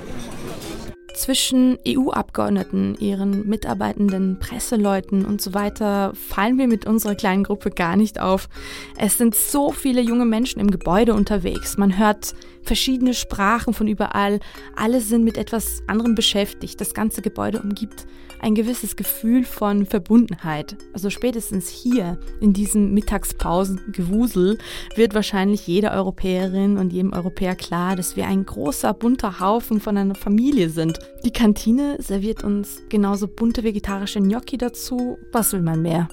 zwischen 1.18 1.78
EU-Abgeordneten, 1.86 2.96
ihren 2.98 3.48
Mitarbeitenden, 3.48 4.38
Presseleuten 4.38 5.24
und 5.24 5.42
so 5.42 5.52
weiter 5.52 6.12
fallen 6.14 6.58
wir 6.58 6.68
mit 6.68 6.86
unserer 6.86 7.16
kleinen 7.16 7.44
Gruppe 7.44 7.70
gar 7.70 7.96
nicht 7.96 8.20
auf. 8.20 8.48
Es 8.96 9.18
sind 9.18 9.34
so 9.34 9.72
viele 9.72 10.00
junge 10.00 10.24
Menschen 10.24 10.60
im 10.60 10.70
Gebäude 10.70 11.14
unterwegs. 11.14 11.76
Man 11.76 11.98
hört 11.98 12.34
verschiedene 12.62 13.14
Sprachen 13.14 13.74
von 13.74 13.88
überall. 13.88 14.38
Alle 14.76 15.00
sind 15.00 15.24
mit 15.24 15.36
etwas 15.36 15.82
anderem 15.88 16.14
beschäftigt. 16.14 16.80
Das 16.80 16.94
ganze 16.94 17.20
Gebäude 17.20 17.60
umgibt 17.60 18.06
ein 18.40 18.54
gewisses 18.54 18.96
Gefühl 18.96 19.44
von 19.44 19.86
Verbundenheit. 19.86 20.76
Also 20.92 21.10
spätestens 21.10 21.68
hier 21.68 22.18
in 22.40 22.52
diesem 22.52 22.94
Mittagspausengewusel 22.94 24.58
wird 24.94 25.14
wahrscheinlich 25.14 25.66
jeder 25.66 25.92
Europäerin 25.92 26.78
und 26.78 26.92
jedem 26.92 27.12
Europäer 27.12 27.56
klar, 27.56 27.96
dass 27.96 28.16
wir 28.16 28.26
ein 28.26 28.44
großer 28.46 28.94
bunter 28.94 29.40
Haufen 29.40 29.80
von 29.80 29.96
einer 29.96 30.14
Familie 30.14 30.70
sind. 30.70 30.98
Die 31.24 31.32
Kantine 31.32 31.96
serviert 32.00 32.44
uns 32.44 32.82
genauso 32.88 33.26
bunte 33.26 33.64
vegetarische 33.64 34.20
Gnocchi 34.20 34.56
dazu. 34.56 35.18
Was 35.32 35.52
will 35.52 35.62
man 35.62 35.82
mehr? 35.82 36.08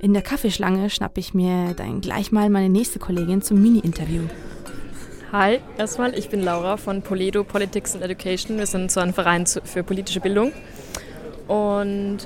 In 0.00 0.12
der 0.12 0.22
Kaffeeschlange 0.22 0.90
schnappe 0.90 1.20
ich 1.20 1.34
mir 1.34 1.74
dann 1.74 2.00
gleich 2.00 2.32
mal 2.32 2.48
meine 2.50 2.68
nächste 2.68 2.98
Kollegin 2.98 3.42
zum 3.42 3.60
Mini-Interview. 3.60 4.22
Hi, 5.32 5.60
erstmal, 5.76 6.16
ich 6.16 6.30
bin 6.30 6.42
Laura 6.42 6.78
von 6.78 7.02
Poledo 7.02 7.44
Politics 7.44 7.94
and 7.94 8.02
Education. 8.02 8.56
Wir 8.56 8.66
sind 8.66 8.90
so 8.90 9.00
ein 9.00 9.12
Verein 9.12 9.44
für 9.46 9.82
politische 9.82 10.20
Bildung. 10.20 10.52
Und 11.46 12.18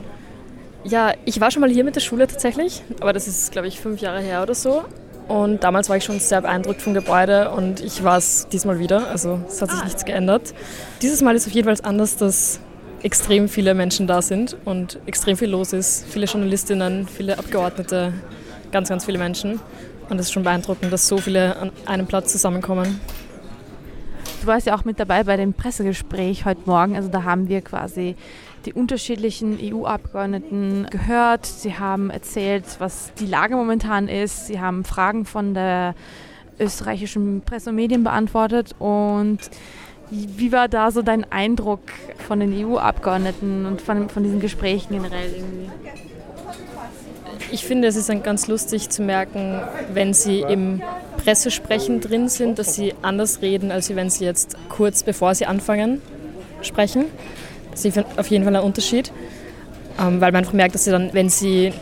ja, 0.85 1.15
ich 1.25 1.41
war 1.41 1.51
schon 1.51 1.63
mal 1.63 1.71
hier 1.71 1.85
mit 1.85 1.97
der 1.97 2.01
Schule 2.01 2.27
tatsächlich, 2.27 2.83
aber 3.01 3.13
das 3.13 3.27
ist, 3.27 3.53
glaube 3.53 3.69
ich, 3.69 3.81
fünf 3.81 4.01
Jahre 4.01 4.21
her 4.21 4.43
oder 4.43 4.55
so. 4.55 4.85
Und 5.29 5.63
damals 5.65 5.89
war 5.89 5.97
ich 5.97 6.05
schon 6.05 6.19
sehr 6.21 6.43
beeindruckt 6.43 6.83
vom 6.83 6.95
Gebäude 6.95 7.51
und 7.51 7.81
ich 7.81 8.03
war 8.03 8.19
es 8.19 8.49
diesmal 8.49 8.79
wieder. 8.79 9.09
Also 9.09 9.41
es 9.47 9.63
hat 9.63 9.71
sich 9.71 9.81
ah. 9.81 9.85
nichts 9.85 10.05
geändert. 10.05 10.55
Dieses 11.01 11.23
Mal 11.23 11.35
ist 11.35 11.47
auf 11.47 11.53
jeden 11.53 11.67
Fall 11.67 11.85
anders, 11.89 12.17
dass 12.17 12.61
extrem 13.03 13.49
viele 13.49 13.75
Menschen 13.75 14.07
da 14.07 14.23
sind 14.23 14.57
und 14.65 14.99
extrem 15.07 15.37
viel 15.37 15.49
los 15.49 15.73
ist. 15.73 16.05
Viele 16.09 16.27
Journalistinnen, 16.27 17.07
viele 17.07 17.39
Abgeordnete, 17.39 18.13
ganz, 18.71 18.89
ganz 18.89 19.05
viele 19.05 19.19
Menschen. 19.19 19.61
Und 20.09 20.19
es 20.19 20.27
ist 20.27 20.33
schon 20.33 20.43
beeindruckend, 20.43 20.93
dass 20.93 21.09
so 21.09 21.19
viele 21.19 21.57
an 21.57 21.73
einem 21.87 22.07
Platz 22.07 22.33
zusammenkommen. 22.33 23.01
Du 24.41 24.47
warst 24.47 24.67
ja 24.67 24.77
auch 24.77 24.85
mit 24.85 24.99
dabei 24.99 25.23
bei 25.25 25.37
dem 25.37 25.55
Pressegespräch 25.55 26.45
heute 26.45 26.63
Morgen. 26.67 26.97
Also 26.97 27.09
da 27.09 27.23
haben 27.23 27.49
wir 27.49 27.61
quasi 27.61 28.17
die 28.67 28.73
unterschiedlichen 28.73 29.59
EU-Abgeordneten 29.61 30.87
gehört. 30.91 31.47
Sie 31.47 31.79
haben 31.79 32.11
erzählt, 32.11 32.65
was 32.79 33.13
die 33.19 33.27
Lage 33.27 33.57
momentan 33.57 34.09
ist. 34.09 34.47
Sie 34.47 34.61
haben 34.61 34.85
Fragen 34.85 35.25
von 35.25 35.55
der 35.55 35.95
österreichischen 36.59 37.43
Presse 37.43 37.71
und 37.71 37.77
Medien 37.77 38.05
beantwortet. 38.05 38.75
Und 38.79 39.39
wie 40.11 40.53
war 40.53 40.69
da 40.69 40.91
so 40.91 41.03
dein 41.03 41.31
Eindruck 41.33 41.81
von 42.27 42.41
den 42.41 42.53
EU-Abgeordneten 42.53 43.67
und 43.67 43.81
von, 43.81 44.09
von 44.09 44.23
diesen 44.23 44.41
Gesprächen 44.41 44.95
generell 44.95 45.33
irgendwie? 45.35 45.71
Ich 47.51 47.65
finde, 47.65 47.89
es 47.89 47.97
ist 47.97 48.09
dann 48.09 48.23
ganz 48.23 48.47
lustig 48.47 48.89
zu 48.89 49.03
merken, 49.03 49.61
wenn 49.93 50.15
sie 50.15 50.41
im 50.41 50.81
Pressesprechen 51.19 52.01
drin 52.01 52.29
sind, 52.29 52.59
dass 52.59 52.75
sie 52.75 52.95
anders 53.03 53.43
reden, 53.43 53.71
als 53.71 53.95
wenn 53.95 54.11
sie 54.11 54.25
jetzt 54.25 54.57
kurz 54.69 55.03
bevor 55.03 55.35
sie 55.35 55.47
anfangen 55.47 56.01
sprechen. 56.63 57.07
Das 57.73 57.85
ist 57.85 57.99
auf 58.17 58.27
jeden 58.29 58.45
Fall 58.45 58.55
ein 58.55 58.63
Unterschied, 58.63 59.13
ähm, 59.99 60.21
weil 60.21 60.31
man 60.33 60.37
einfach 60.37 60.53
merkt, 60.53 60.75
dass 60.75 60.85
sie 60.85 60.91
dann, 60.91 61.13
wenn 61.13 61.29
sie 61.29 61.73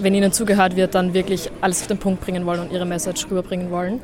wenn 0.00 0.14
ihnen 0.14 0.32
zugehört 0.32 0.76
wird, 0.76 0.94
dann 0.94 1.14
wirklich 1.14 1.50
alles 1.60 1.82
auf 1.82 1.86
den 1.88 1.98
Punkt 1.98 2.20
bringen 2.20 2.46
wollen 2.46 2.60
und 2.60 2.72
ihre 2.72 2.86
Message 2.86 3.26
rüberbringen 3.30 3.70
wollen. 3.70 4.00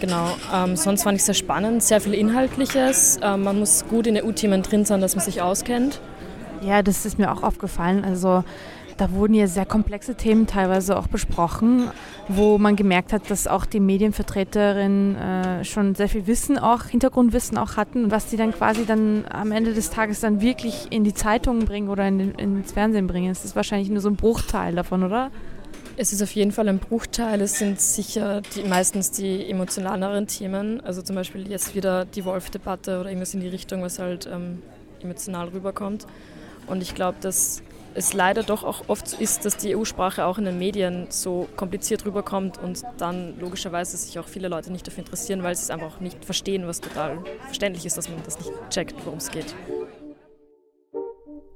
Genau. 0.00 0.36
Ähm, 0.54 0.76
sonst 0.76 1.02
fand 1.02 1.16
ich 1.16 1.20
es 1.20 1.26
sehr 1.26 1.34
spannend, 1.34 1.82
sehr 1.82 2.00
viel 2.00 2.14
Inhaltliches. 2.14 3.18
Ähm, 3.22 3.42
man 3.42 3.58
muss 3.58 3.84
gut 3.88 4.06
in 4.06 4.16
EU-Themen 4.16 4.62
drin 4.62 4.84
sein, 4.84 5.00
dass 5.00 5.16
man 5.16 5.24
sich 5.24 5.42
auskennt. 5.42 6.00
Ja, 6.62 6.82
das 6.82 7.04
ist 7.04 7.18
mir 7.18 7.32
auch 7.32 7.42
aufgefallen. 7.42 8.04
Also 8.04 8.44
da 8.98 9.12
wurden 9.12 9.34
ja 9.34 9.46
sehr 9.46 9.64
komplexe 9.64 10.14
Themen 10.14 10.46
teilweise 10.46 10.96
auch 10.98 11.06
besprochen, 11.06 11.90
wo 12.28 12.58
man 12.58 12.76
gemerkt 12.76 13.12
hat, 13.12 13.30
dass 13.30 13.46
auch 13.46 13.64
die 13.64 13.80
Medienvertreterinnen 13.80 15.16
äh, 15.16 15.64
schon 15.64 15.94
sehr 15.94 16.08
viel 16.08 16.26
Wissen, 16.26 16.58
auch 16.58 16.84
Hintergrundwissen 16.84 17.56
auch 17.56 17.76
hatten 17.76 18.10
was 18.10 18.26
die 18.26 18.36
dann 18.36 18.52
quasi 18.52 18.84
dann 18.86 19.24
am 19.30 19.52
Ende 19.52 19.74
des 19.74 19.90
Tages 19.90 20.20
dann 20.20 20.40
wirklich 20.40 20.88
in 20.90 21.04
die 21.04 21.14
Zeitungen 21.14 21.64
bringen 21.64 21.88
oder 21.88 22.06
in 22.06 22.32
ins 22.32 22.72
Fernsehen 22.72 23.06
bringen. 23.06 23.28
Das 23.28 23.44
ist 23.44 23.56
wahrscheinlich 23.56 23.88
nur 23.90 24.00
so 24.00 24.08
ein 24.08 24.16
Bruchteil 24.16 24.74
davon, 24.74 25.02
oder? 25.02 25.30
Es 25.96 26.12
ist 26.12 26.22
auf 26.22 26.30
jeden 26.32 26.52
Fall 26.52 26.68
ein 26.68 26.78
Bruchteil. 26.78 27.40
Es 27.40 27.58
sind 27.58 27.80
sicher 27.80 28.40
die, 28.54 28.62
meistens 28.62 29.10
die 29.10 29.50
emotionaleren 29.50 30.26
Themen. 30.26 30.80
Also 30.80 31.02
zum 31.02 31.16
Beispiel 31.16 31.48
jetzt 31.50 31.74
wieder 31.74 32.04
die 32.04 32.24
Wolf-Debatte 32.24 33.00
oder 33.00 33.08
irgendwas 33.08 33.34
in 33.34 33.40
die 33.40 33.48
Richtung, 33.48 33.82
was 33.82 33.98
halt 33.98 34.28
ähm, 34.32 34.62
emotional 35.02 35.48
rüberkommt. 35.48 36.06
Und 36.68 36.82
ich 36.82 36.94
glaube, 36.94 37.18
dass 37.20 37.62
es 37.94 38.12
leider 38.12 38.42
doch 38.42 38.64
auch 38.64 38.82
oft 38.88 39.14
ist, 39.14 39.44
dass 39.44 39.56
die 39.56 39.76
EU-Sprache 39.76 40.24
auch 40.24 40.38
in 40.38 40.44
den 40.44 40.58
Medien 40.58 41.06
so 41.10 41.48
kompliziert 41.56 42.04
rüberkommt 42.04 42.58
und 42.58 42.82
dann 42.98 43.38
logischerweise 43.38 43.96
sich 43.96 44.18
auch 44.18 44.28
viele 44.28 44.48
Leute 44.48 44.70
nicht 44.70 44.86
dafür 44.86 45.04
interessieren, 45.04 45.42
weil 45.42 45.54
sie 45.56 45.62
es 45.62 45.70
einfach 45.70 46.00
nicht 46.00 46.24
verstehen, 46.24 46.66
was 46.66 46.80
total 46.80 47.18
verständlich 47.46 47.86
ist, 47.86 47.96
dass 47.96 48.08
man 48.08 48.22
das 48.24 48.38
nicht 48.38 48.52
checkt, 48.70 48.94
worum 49.04 49.18
es 49.18 49.30
geht. 49.30 49.54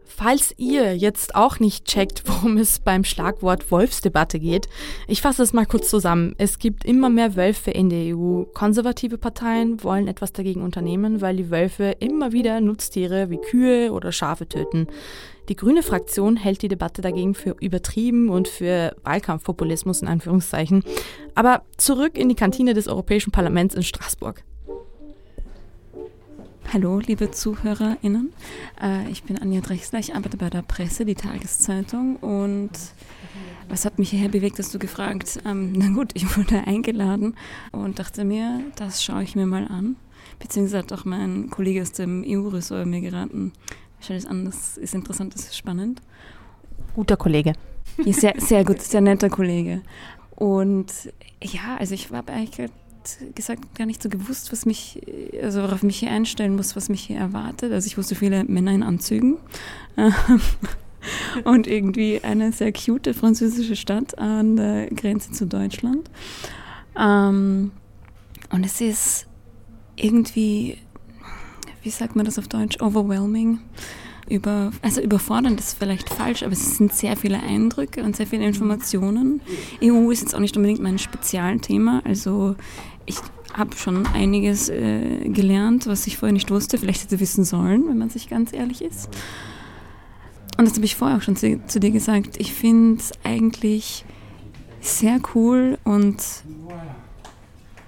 Falls 0.05 0.55
ihr 0.57 0.97
jetzt 0.97 1.35
auch 1.35 1.59
nicht 1.59 1.85
checkt, 1.87 2.23
worum 2.27 2.57
es 2.57 2.79
beim 2.79 3.05
Schlagwort 3.05 3.71
Wolfsdebatte 3.71 4.39
geht, 4.39 4.69
ich 5.09 5.23
fasse 5.23 5.43
es 5.43 5.53
mal 5.53 5.67
kurz 5.67 5.89
zusammen. 5.89 6.35
Es 6.39 6.59
gibt 6.59 6.85
immer 6.85 7.09
mehr 7.09 7.37
Wölfe 7.37 7.71
in 7.71 7.91
der 7.91 8.17
EU. 8.17 8.45
Konservative 8.53 9.19
Parteien 9.19 9.83
wollen 9.83 10.09
etwas 10.09 10.33
dagegen 10.33 10.63
unternehmen, 10.63 11.21
weil 11.21 11.37
die 11.37 11.51
Wölfe 11.51 11.97
immer 11.99 12.33
wieder 12.33 12.61
Nutztiere 12.61 13.31
wie 13.31 13.39
Kühe 13.39 13.93
oder 13.93 14.13
Schafe 14.13 14.49
töten. 14.49 14.87
Die 15.49 15.57
grüne 15.57 15.83
Fraktion 15.83 16.37
hält 16.37 16.63
die 16.63 16.69
Debatte 16.69 17.03
dagegen 17.03 17.35
für 17.35 17.57
übertrieben 17.61 18.29
und 18.29 18.47
für 18.47 18.95
Wahlkampfpopulismus 19.03 20.03
in 20.03 20.09
Anführungszeichen. 20.09 20.85
Aber 21.35 21.63
zurück 21.77 22.17
in 22.17 22.29
die 22.29 22.37
Kantine 22.37 22.75
des 22.75 22.87
Europäischen 22.87 23.33
Parlaments 23.33 23.75
in 23.75 23.83
Straßburg. 23.83 24.45
Hallo, 26.73 27.01
liebe 27.01 27.31
ZuhörerInnen. 27.31 28.33
Äh, 28.81 29.11
ich 29.11 29.25
bin 29.25 29.37
Anja 29.37 29.61
Drechsler, 29.61 29.99
ich 29.99 30.15
arbeite 30.15 30.39
bei 30.39 30.49
der 30.49 30.63
Presse, 30.63 31.05
die 31.05 31.15
Tageszeitung. 31.15 32.17
Und 32.17 32.71
was 33.69 33.85
hat 33.85 33.99
mich 33.99 34.09
hierher 34.09 34.31
bewegt, 34.31 34.59
hast 34.59 34.73
du 34.73 34.79
gefragt? 34.79 35.39
Ähm, 35.45 35.73
na 35.77 35.89
gut, 35.89 36.13
ich 36.15 36.35
wurde 36.35 36.67
eingeladen 36.67 37.37
und 37.73 37.99
dachte 37.99 38.25
mir, 38.25 38.63
das 38.77 39.05
schaue 39.05 39.23
ich 39.23 39.37
mir 39.37 39.45
mal 39.45 39.69
an. 39.69 39.97
Beziehungsweise 40.39 40.79
hat 40.79 40.93
auch 40.95 41.05
mein 41.05 41.51
Kollege 41.51 41.83
aus 41.83 41.93
dem 41.93 42.25
EU-Ressort 42.27 42.87
mir 42.87 43.03
geraten, 43.03 43.53
schau 44.01 44.15
das 44.15 44.25
an, 44.25 44.47
das 44.47 44.79
ist 44.79 44.95
interessant, 44.95 45.35
das 45.35 45.43
ist 45.43 45.59
spannend. 45.59 46.01
Guter 46.95 47.19
Kollege. 47.19 47.53
Ja, 48.03 48.13
sehr, 48.15 48.35
sehr 48.39 48.65
gut, 48.65 48.81
sehr 48.81 49.03
netter 49.03 49.29
Kollege. 49.29 49.83
Und 50.37 50.91
ja, 51.43 51.77
also 51.79 51.93
ich 51.93 52.11
habe 52.11 52.33
eigentlich 52.33 52.71
gesagt 53.35 53.75
gar 53.75 53.87
nicht 53.87 54.03
so 54.03 54.09
gewusst, 54.09 54.53
was 54.53 54.67
mich, 54.67 55.01
also 55.43 55.63
worauf 55.63 55.83
mich 55.83 55.99
hier 55.99 56.11
einstellen 56.11 56.57
muss, 56.57 56.77
was 56.77 56.89
mich 56.89 57.03
hier 57.03 57.19
erwartet. 57.19 57.73
Also 57.73 57.87
ich 57.87 57.99
wusste 57.99 58.15
viele 58.15 58.45
Männer 58.45 58.73
in 58.73 58.83
Anzügen 58.83 59.39
und 61.45 61.67
irgendwie 61.67 62.23
eine 62.23 62.53
sehr 62.53 62.73
cute 62.73 63.15
französische 63.15 63.77
Stadt 63.77 64.19
an 64.19 64.57
der 64.57 64.87
Grenze 64.91 65.33
zu 65.33 65.47
Deutschland. 65.47 66.11
Ähm, 66.99 67.73
und 68.51 68.67
es 68.67 68.81
ist 68.81 69.27
irgendwie, 69.97 70.79
wie 71.83 71.91
sagt 71.91 72.17
man 72.17 72.25
das 72.25 72.39
auf 72.39 72.49
Deutsch, 72.49 72.81
overwhelming. 72.81 73.61
Über, 74.29 74.71
also 74.83 75.01
überfordernd 75.01 75.59
ist 75.59 75.77
vielleicht 75.79 76.09
falsch, 76.09 76.43
aber 76.43 76.53
es 76.53 76.77
sind 76.77 76.93
sehr 76.93 77.17
viele 77.17 77.43
Eindrücke 77.43 78.03
und 78.05 78.17
sehr 78.17 78.27
viele 78.27 78.47
Informationen. 78.47 79.41
EU 79.83 80.11
ist 80.11 80.23
jetzt 80.23 80.35
auch 80.35 80.41
nicht 80.41 80.57
unbedingt 80.57 80.81
mein 80.81 80.99
Spezialthema, 80.99 82.03
also 82.05 82.55
ich 83.07 83.17
habe 83.55 83.77
schon 83.77 84.07
einiges 84.07 84.69
äh, 84.69 85.29
gelernt, 85.29 85.87
was 85.87 86.07
ich 86.07 86.17
vorher 86.17 86.33
nicht 86.33 86.51
wusste, 86.51 86.79
vielleicht 86.79 87.05
hätte 87.05 87.21
wissen 87.21 87.45
sollen, 87.45 87.89
wenn 87.89 87.99
man 87.99 88.11
sich 88.11 88.29
ganz 88.29 88.53
ehrlich 88.53 88.83
ist. 88.83 89.09
Und 90.59 90.69
das 90.69 90.75
habe 90.75 90.85
ich 90.85 90.97
vorher 90.97 91.19
auch 91.19 91.23
schon 91.23 91.37
zu, 91.37 91.61
zu 91.67 91.81
dir 91.81 91.91
gesagt. 91.91 92.37
Ich 92.39 92.53
finde 92.53 93.01
es 93.01 93.13
eigentlich 93.25 94.05
sehr 94.81 95.21
cool 95.35 95.79
und 95.85 96.17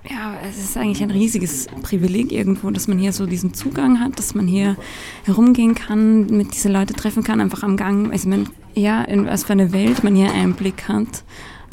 ja, 0.09 0.37
es 0.47 0.59
ist 0.59 0.77
eigentlich 0.77 1.03
ein 1.03 1.11
riesiges 1.11 1.67
Privileg 1.83 2.31
irgendwo, 2.31 2.71
dass 2.71 2.89
man 2.89 2.99
hier 2.99 3.13
so 3.13 3.25
diesen 3.25 3.55
Zugang 3.55 4.01
hat, 4.01 4.19
dass 4.19 4.35
man 4.35 4.47
hier 4.47 4.77
herumgehen 5.25 5.75
kann, 5.75 6.27
mit 6.27 6.55
diese 6.55 6.69
Leute 6.69 6.93
treffen 6.93 7.25
kann, 7.25 7.41
einfach 7.41 7.63
am 7.63 7.79
Gang. 7.79 8.13
Also 8.13 8.29
man, 8.29 8.51
ja, 8.75 9.03
in 9.03 9.27
was 9.27 9.45
für 9.45 9.55
eine 9.55 9.73
Welt 9.73 10.05
man 10.05 10.15
hier 10.15 10.31
Einblick 10.31 10.89
hat 10.89 11.25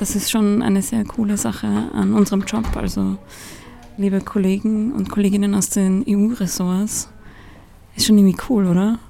das 0.01 0.15
ist 0.15 0.31
schon 0.31 0.63
eine 0.63 0.81
sehr 0.81 1.05
coole 1.05 1.37
Sache 1.37 1.67
an 1.93 2.15
unserem 2.15 2.41
Job. 2.41 2.75
Also, 2.75 3.17
liebe 3.97 4.19
Kollegen 4.19 4.93
und 4.93 5.11
Kolleginnen 5.11 5.53
aus 5.53 5.69
den 5.69 6.03
EU-Ressorts, 6.09 7.07
ist 7.95 8.07
schon 8.07 8.17
irgendwie 8.17 8.37
cool, 8.49 8.67
oder? 8.67 8.97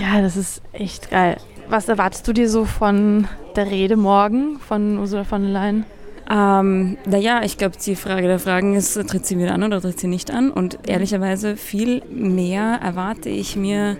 Ja, 0.00 0.22
das 0.22 0.38
ist 0.38 0.62
echt 0.72 1.10
geil. 1.10 1.38
Was 1.68 1.88
erwartest 1.88 2.26
du 2.26 2.32
dir 2.32 2.48
so 2.48 2.64
von 2.64 3.28
der 3.56 3.70
Rede 3.70 3.96
morgen 3.96 4.58
von 4.58 4.96
Ursula 4.96 5.24
von 5.24 5.42
der 5.42 5.50
Leyen? 5.50 5.84
Ähm, 6.30 6.96
naja, 7.04 7.42
ich 7.42 7.58
glaube, 7.58 7.76
die 7.84 7.94
Frage 7.94 8.26
der 8.26 8.38
Fragen 8.38 8.74
ist, 8.74 8.94
tritt 8.94 9.26
sie 9.26 9.36
wieder 9.36 9.52
an 9.52 9.64
oder 9.64 9.82
tritt 9.82 10.00
sie 10.00 10.06
nicht 10.06 10.30
an? 10.30 10.50
Und 10.50 10.78
ehrlicherweise 10.86 11.56
viel 11.56 12.02
mehr 12.08 12.80
erwarte 12.82 13.28
ich 13.28 13.56
mir 13.56 13.98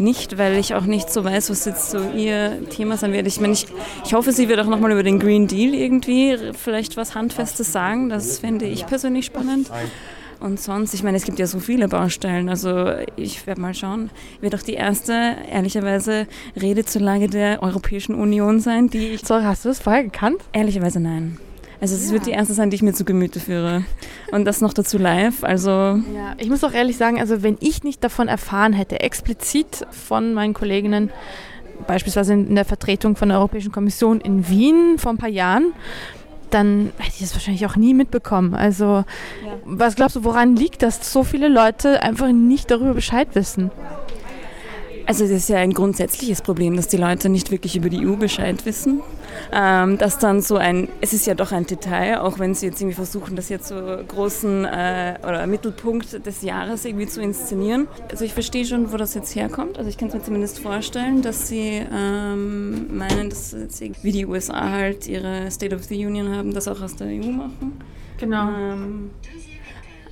nicht, 0.00 0.38
weil 0.38 0.56
ich 0.58 0.74
auch 0.74 0.84
nicht 0.84 1.10
so 1.10 1.24
weiß, 1.24 1.50
was 1.50 1.64
jetzt 1.64 1.90
so 1.90 1.98
ihr 2.16 2.68
Thema 2.70 2.96
sein 2.96 3.12
wird. 3.12 3.26
Ich 3.26 3.40
meine, 3.40 3.52
ich, 3.52 3.66
ich 4.04 4.14
hoffe, 4.14 4.32
sie 4.32 4.48
wird 4.48 4.60
auch 4.60 4.66
nochmal 4.66 4.92
über 4.92 5.02
den 5.02 5.18
Green 5.18 5.46
Deal 5.46 5.74
irgendwie 5.74 6.36
vielleicht 6.54 6.96
was 6.96 7.14
Handfestes 7.14 7.72
sagen. 7.72 8.08
Das 8.08 8.38
fände 8.38 8.66
ich 8.66 8.86
persönlich 8.86 9.26
spannend. 9.26 9.70
Und 10.40 10.60
sonst, 10.60 10.94
ich 10.94 11.02
meine, 11.02 11.16
es 11.16 11.24
gibt 11.24 11.38
ja 11.38 11.46
so 11.46 11.58
viele 11.58 11.88
Baustellen. 11.88 12.48
Also 12.48 12.92
ich 13.16 13.46
werde 13.46 13.60
mal 13.60 13.74
schauen. 13.74 14.10
Wird 14.40 14.54
auch 14.54 14.62
die 14.62 14.74
erste, 14.74 15.36
ehrlicherweise, 15.50 16.26
Rede 16.60 16.84
zur 16.84 17.02
Lage 17.02 17.28
der 17.28 17.62
Europäischen 17.62 18.14
Union 18.14 18.60
sein, 18.60 18.88
die 18.88 19.08
ich. 19.08 19.26
Sorry, 19.26 19.42
hast 19.42 19.64
du 19.64 19.68
das 19.68 19.80
vorher 19.80 20.04
gekannt? 20.04 20.40
Ehrlicherweise 20.52 21.00
nein. 21.00 21.38
Also 21.80 21.94
es 21.94 22.06
ja. 22.06 22.12
wird 22.12 22.26
die 22.26 22.30
erste 22.32 22.54
sein, 22.54 22.70
die 22.70 22.76
ich 22.76 22.82
mir 22.82 22.92
zu 22.92 23.04
Gemüte 23.04 23.40
führe. 23.40 23.84
Und 24.32 24.44
das 24.44 24.60
noch 24.60 24.72
dazu 24.72 24.98
live. 24.98 25.44
Also 25.44 25.70
ja, 25.70 26.34
ich 26.38 26.48
muss 26.48 26.64
auch 26.64 26.72
ehrlich 26.72 26.96
sagen, 26.96 27.20
also 27.20 27.42
wenn 27.42 27.56
ich 27.60 27.84
nicht 27.84 28.02
davon 28.02 28.28
erfahren 28.28 28.72
hätte, 28.72 29.00
explizit 29.00 29.86
von 29.90 30.34
meinen 30.34 30.54
Kolleginnen, 30.54 31.10
beispielsweise 31.86 32.32
in 32.32 32.54
der 32.54 32.64
Vertretung 32.64 33.16
von 33.16 33.28
der 33.28 33.38
Europäischen 33.38 33.72
Kommission 33.72 34.20
in 34.20 34.48
Wien 34.48 34.98
vor 34.98 35.12
ein 35.12 35.18
paar 35.18 35.28
Jahren, 35.28 35.72
dann 36.50 36.92
hätte 36.98 37.14
ich 37.14 37.20
das 37.20 37.34
wahrscheinlich 37.34 37.66
auch 37.66 37.76
nie 37.76 37.94
mitbekommen. 37.94 38.54
Also, 38.54 38.84
ja. 38.84 39.04
was 39.64 39.96
glaubst 39.96 40.16
du, 40.16 40.24
woran 40.24 40.56
liegt 40.56 40.82
das, 40.82 40.98
dass 40.98 41.12
so 41.12 41.22
viele 41.22 41.48
Leute 41.48 42.02
einfach 42.02 42.28
nicht 42.28 42.70
darüber 42.70 42.94
Bescheid 42.94 43.28
wissen? 43.34 43.70
Also 45.08 45.24
das 45.24 45.32
ist 45.32 45.48
ja 45.48 45.56
ein 45.56 45.72
grundsätzliches 45.72 46.42
Problem, 46.42 46.76
dass 46.76 46.86
die 46.86 46.98
Leute 46.98 47.30
nicht 47.30 47.50
wirklich 47.50 47.74
über 47.76 47.88
die 47.88 48.06
EU 48.06 48.16
Bescheid 48.16 48.66
wissen. 48.66 49.00
Ähm, 49.50 49.96
dass 49.96 50.18
dann 50.18 50.42
so 50.42 50.58
ein, 50.58 50.88
es 51.00 51.14
ist 51.14 51.26
ja 51.26 51.34
doch 51.34 51.50
ein 51.50 51.64
Detail, 51.64 52.20
auch 52.20 52.38
wenn 52.38 52.54
sie 52.54 52.66
jetzt 52.66 52.82
irgendwie 52.82 52.94
versuchen, 52.94 53.34
das 53.34 53.48
jetzt 53.48 53.68
so 53.68 53.74
großen 54.06 54.66
äh, 54.66 55.14
oder 55.26 55.46
Mittelpunkt 55.46 56.26
des 56.26 56.42
Jahres 56.42 56.84
irgendwie 56.84 57.06
zu 57.06 57.22
inszenieren. 57.22 57.88
Also 58.10 58.26
ich 58.26 58.34
verstehe 58.34 58.66
schon, 58.66 58.92
wo 58.92 58.98
das 58.98 59.14
jetzt 59.14 59.34
herkommt. 59.34 59.78
Also 59.78 59.88
ich 59.88 59.96
kann 59.96 60.08
es 60.08 60.14
mir 60.14 60.22
zumindest 60.22 60.58
vorstellen, 60.58 61.22
dass 61.22 61.48
sie 61.48 61.86
ähm, 61.90 62.94
meinen, 62.94 63.30
dass 63.30 63.52
jetzt 63.52 63.82
wie 64.04 64.12
die 64.12 64.26
USA 64.26 64.70
halt 64.72 65.06
ihre 65.06 65.50
State 65.50 65.74
of 65.74 65.84
the 65.84 66.04
Union 66.04 66.36
haben, 66.36 66.52
das 66.52 66.68
auch 66.68 66.82
aus 66.82 66.96
der 66.96 67.06
EU 67.06 67.30
machen. 67.30 67.80
Genau. 68.18 68.50
Ähm, 68.50 69.10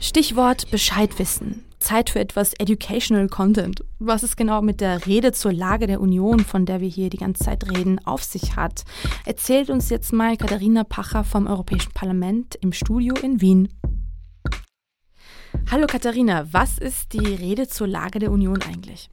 Stichwort 0.01 0.71
Bescheid 0.71 1.19
wissen. 1.19 1.67
Zeit 1.87 2.11
für 2.11 2.19
etwas 2.19 2.53
Educational 2.55 3.29
Content. 3.29 3.85
Was 4.01 4.25
es 4.25 4.35
genau 4.35 4.61
mit 4.61 4.81
der 4.81 5.07
Rede 5.07 5.31
zur 5.31 5.53
Lage 5.53 5.87
der 5.87 6.01
Union, 6.01 6.41
von 6.41 6.67
der 6.67 6.81
wir 6.81 6.89
hier 6.89 7.11
die 7.11 7.17
ganze 7.17 7.45
Zeit 7.45 7.71
reden, 7.71 8.05
auf 8.05 8.25
sich 8.25 8.57
hat, 8.57 8.83
erzählt 9.25 9.71
uns 9.71 9.89
jetzt 9.89 10.13
mal 10.13 10.37
Katharina 10.37 10.83
Pacher 10.83 11.23
vom 11.23 11.47
Europäischen 11.47 11.93
Parlament 11.93 12.57
im 12.61 12.73
Studio 12.73 13.15
in 13.23 13.41
Wien. 13.41 13.69
Hallo 15.71 15.87
Katharina, 15.87 16.49
was 16.51 16.77
ist 16.79 17.13
die 17.13 17.35
Rede 17.35 17.69
zur 17.69 17.87
Lage 17.87 18.19
der 18.19 18.33
Union 18.33 18.61
eigentlich? 18.63 19.09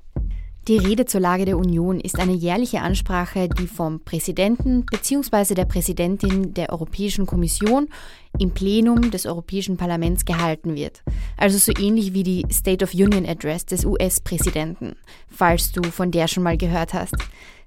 Die 0.70 0.77
Rede 0.77 1.05
zur 1.05 1.20
Lage 1.20 1.43
der 1.43 1.58
Union 1.58 2.00
ist 2.00 2.20
eine 2.20 2.32
jährliche 2.32 2.79
Ansprache, 2.79 3.50
die 3.50 3.67
vom 3.67 4.00
Präsidenten 4.00 4.86
bzw. 4.86 5.55
der 5.55 5.65
Präsidentin 5.65 6.53
der 6.53 6.70
Europäischen 6.70 7.25
Kommission 7.25 7.89
im 8.39 8.51
Plenum 8.51 9.12
des 9.12 9.25
Europäischen 9.25 9.75
Parlaments 9.75 10.24
gehalten 10.24 10.75
wird. 10.75 11.03
Also 11.36 11.58
so 11.58 11.74
ähnlich 11.77 12.13
wie 12.13 12.24
die 12.24 12.46
State 12.50 12.82
of 12.82 12.93
Union 12.93 13.25
Address 13.25 13.65
des 13.65 13.84
US-Präsidenten, 13.84 14.96
falls 15.27 15.74
du 15.74 15.84
von 15.84 16.12
der 16.12 16.29
schon 16.29 16.43
mal 16.43 16.58
gehört 16.58 16.93
hast. 16.93 17.15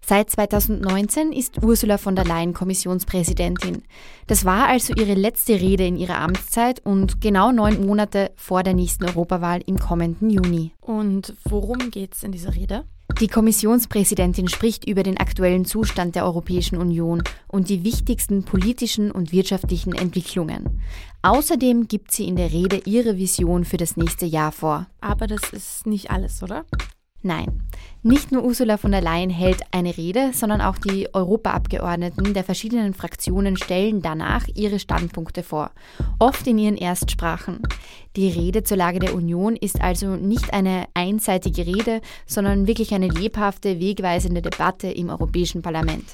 Seit 0.09 0.31
2019 0.31 1.33
ist 1.33 1.65
Ursula 1.65 1.99
von 1.99 2.15
der 2.15 2.25
Leyen 2.25 2.55
Kommissionspräsidentin. 2.55 3.83
Das 4.29 4.45
war 4.45 4.69
also 4.69 4.95
ihre 4.95 5.15
letzte 5.15 5.55
Rede 5.55 5.85
in 5.85 5.97
ihrer 5.97 6.21
Amtszeit 6.21 6.79
und 6.87 7.21
genau 7.21 7.51
neun 7.51 7.85
Monate 7.85 8.31
vor 8.37 8.63
der 8.63 8.75
nächsten 8.75 9.05
Europawahl 9.05 9.63
im 9.67 9.81
kommenden 9.81 10.31
Juni. 10.31 10.71
Und 10.81 11.35
worum 11.43 11.91
geht 11.91 12.15
es 12.15 12.23
in 12.23 12.31
dieser 12.31 12.55
Rede? 12.55 12.85
Die 13.21 13.27
Kommissionspräsidentin 13.27 14.47
spricht 14.47 14.87
über 14.87 15.03
den 15.03 15.17
aktuellen 15.17 15.65
Zustand 15.65 16.15
der 16.15 16.25
Europäischen 16.25 16.77
Union 16.77 17.25
und 17.49 17.69
die 17.69 17.83
wichtigsten 17.83 18.45
politischen 18.45 19.11
und 19.11 19.33
wirtschaftlichen 19.33 19.93
Entwicklungen. 19.93 20.83
Außerdem 21.23 21.89
gibt 21.89 22.13
sie 22.13 22.29
in 22.29 22.37
der 22.37 22.53
Rede 22.53 22.81
ihre 22.85 23.17
Vision 23.17 23.65
für 23.65 23.77
das 23.77 23.97
nächste 23.97 24.27
Jahr 24.27 24.53
vor. 24.53 24.87
Aber 25.01 25.27
das 25.27 25.51
ist 25.51 25.85
nicht 25.85 26.13
alles, 26.13 26.45
oder? 26.45 26.65
Nein, 27.27 27.61
nicht 28.05 28.31
nur 28.31 28.45
Ursula 28.45 28.77
von 28.77 28.93
der 28.93 29.01
Leyen 29.01 29.31
hält 29.31 29.63
eine 29.73 29.97
Rede, 29.97 30.31
sondern 30.33 30.61
auch 30.61 30.79
die 30.79 31.13
Europaabgeordneten 31.13 32.35
der 32.35 32.45
verschiedenen 32.45 32.95
Fraktionen 32.95 33.57
stellen 33.57 34.01
danach 34.01 34.47
ihre 34.55 34.79
Standpunkte 34.79 35.43
vor, 35.43 35.73
oft 36.21 36.47
in 36.47 36.57
ihren 36.57 36.77
Erstsprachen. 36.77 37.63
Die 38.15 38.29
Rede 38.29 38.63
zur 38.63 38.77
Lage 38.77 39.01
der 39.01 39.13
Union 39.13 39.57
ist 39.57 39.81
also 39.81 40.15
nicht 40.15 40.53
eine 40.53 40.85
einseitige 40.95 41.67
Rede, 41.67 42.01
sondern 42.27 42.69
wirklich 42.69 42.95
eine 42.95 43.09
lebhafte, 43.09 43.81
wegweisende 43.81 44.41
Debatte 44.41 44.87
im 44.87 45.11
Europäischen 45.11 45.63
Parlament. 45.63 46.05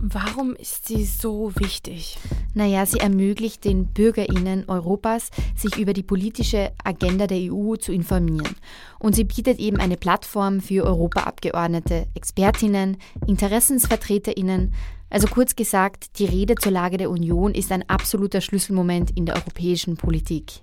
Warum 0.00 0.54
ist 0.54 0.86
sie 0.86 1.04
so 1.04 1.52
wichtig? 1.56 2.18
Naja, 2.54 2.86
sie 2.86 2.98
ermöglicht 2.98 3.64
den 3.64 3.86
BürgerInnen 3.86 4.68
Europas, 4.68 5.30
sich 5.56 5.76
über 5.76 5.92
die 5.92 6.04
politische 6.04 6.70
Agenda 6.84 7.26
der 7.26 7.52
EU 7.52 7.74
zu 7.74 7.92
informieren. 7.92 8.54
Und 9.00 9.16
sie 9.16 9.24
bietet 9.24 9.58
eben 9.58 9.78
eine 9.78 9.96
Plattform 9.96 10.60
für 10.60 10.84
Europaabgeordnete, 10.84 12.06
Expertinnen, 12.14 12.98
InteressensvertreterInnen. 13.26 14.72
Also 15.10 15.26
kurz 15.26 15.56
gesagt, 15.56 16.18
die 16.20 16.26
Rede 16.26 16.54
zur 16.54 16.70
Lage 16.70 16.96
der 16.96 17.10
Union 17.10 17.52
ist 17.52 17.72
ein 17.72 17.88
absoluter 17.88 18.40
Schlüsselmoment 18.40 19.10
in 19.16 19.26
der 19.26 19.34
europäischen 19.34 19.96
Politik. 19.96 20.60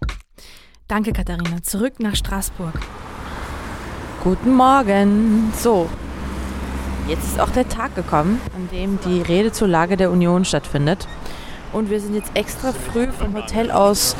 Danke, 0.87 1.11
Katharina. 1.11 1.61
Zurück 1.61 1.99
nach 1.99 2.15
Straßburg. 2.15 2.79
Guten 4.23 4.53
Morgen. 4.53 5.51
So, 5.57 5.89
Jetzt 7.07 7.25
ist 7.25 7.39
auch 7.39 7.51
der 7.51 7.69
Tag 7.69 7.93
gekommen, 7.93 8.41
an 8.55 8.67
dem 8.75 8.97
die 9.05 9.21
Rede 9.21 9.51
zur 9.51 9.67
Lage 9.67 9.95
der 9.95 10.09
Union 10.09 10.43
stattfindet. 10.43 11.07
Und 11.71 11.91
wir 11.91 11.99
sind 11.99 12.15
jetzt 12.15 12.31
extra 12.33 12.71
früh 12.71 13.07
vom 13.07 13.35
Hotel 13.35 13.69
aus 13.69 14.15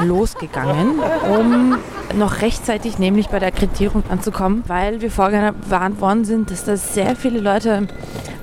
losgegangen, 0.00 0.98
um 1.28 1.78
noch 2.16 2.40
rechtzeitig 2.40 2.98
nämlich 2.98 3.28
bei 3.28 3.38
der 3.38 3.48
Akkreditierung 3.48 4.02
anzukommen, 4.08 4.64
weil 4.66 5.00
wir 5.02 5.10
vorgewarnt 5.12 6.00
worden 6.00 6.24
sind, 6.24 6.50
dass 6.50 6.64
da 6.64 6.76
sehr 6.76 7.14
viele 7.14 7.38
Leute 7.38 7.86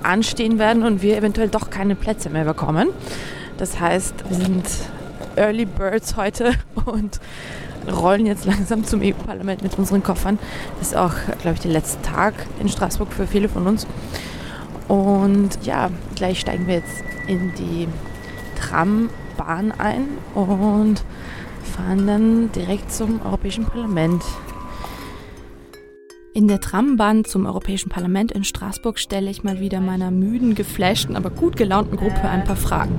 anstehen 0.01 0.59
werden 0.59 0.83
und 0.83 1.01
wir 1.01 1.17
eventuell 1.17 1.49
doch 1.49 1.69
keine 1.69 1.95
Plätze 1.95 2.29
mehr 2.29 2.45
bekommen. 2.45 2.87
Das 3.57 3.81
heißt, 3.81 4.13
wir 4.29 4.37
sind 4.37 4.65
Early 5.35 5.65
Birds 5.65 6.15
heute 6.15 6.53
und 6.85 7.19
rollen 7.89 8.25
jetzt 8.25 8.45
langsam 8.45 8.83
zum 8.83 9.01
EU-Parlament 9.01 9.63
mit 9.63 9.77
unseren 9.77 10.03
Koffern. 10.03 10.39
Das 10.79 10.89
ist 10.89 10.95
auch, 10.95 11.13
glaube 11.41 11.55
ich, 11.55 11.59
der 11.61 11.71
letzte 11.71 12.01
Tag 12.01 12.33
in 12.59 12.69
Straßburg 12.69 13.11
für 13.11 13.27
viele 13.27 13.49
von 13.49 13.67
uns. 13.67 13.87
Und 14.87 15.49
ja, 15.63 15.89
gleich 16.15 16.39
steigen 16.39 16.67
wir 16.67 16.75
jetzt 16.75 17.03
in 17.27 17.53
die 17.55 17.87
Trambahn 18.59 19.71
ein 19.77 20.07
und 20.33 21.03
fahren 21.75 22.07
dann 22.07 22.51
direkt 22.53 22.91
zum 22.91 23.21
Europäischen 23.23 23.65
Parlament. 23.65 24.23
In 26.33 26.47
der 26.47 26.61
Trambahn 26.61 27.25
zum 27.25 27.45
Europäischen 27.47 27.89
Parlament 27.89 28.31
in 28.31 28.43
Straßburg 28.43 28.99
stelle 28.99 29.29
ich 29.29 29.43
mal 29.43 29.59
wieder 29.59 29.81
meiner 29.81 30.11
müden, 30.11 30.53
geflashten, 30.53 31.15
aber 31.15 31.31
gut 31.31 31.57
gelaunten 31.57 31.97
Gruppe 31.97 32.29
ein 32.29 32.43
paar 32.43 32.55
Fragen. 32.55 32.95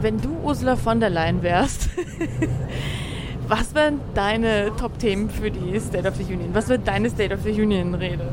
Wenn 0.00 0.20
du 0.20 0.30
Ursula 0.42 0.76
von 0.76 1.00
der 1.00 1.10
Leyen 1.10 1.42
wärst, 1.42 1.88
Was 3.54 3.74
wären 3.74 4.00
deine 4.14 4.74
Top-Themen 4.80 5.28
für 5.28 5.50
die 5.50 5.78
State 5.78 6.08
of 6.08 6.16
the 6.16 6.22
Union? 6.24 6.54
Was 6.54 6.70
wird 6.70 6.88
deine 6.88 7.10
State 7.10 7.34
of 7.34 7.42
the 7.42 7.50
Union-Rede? 7.50 8.26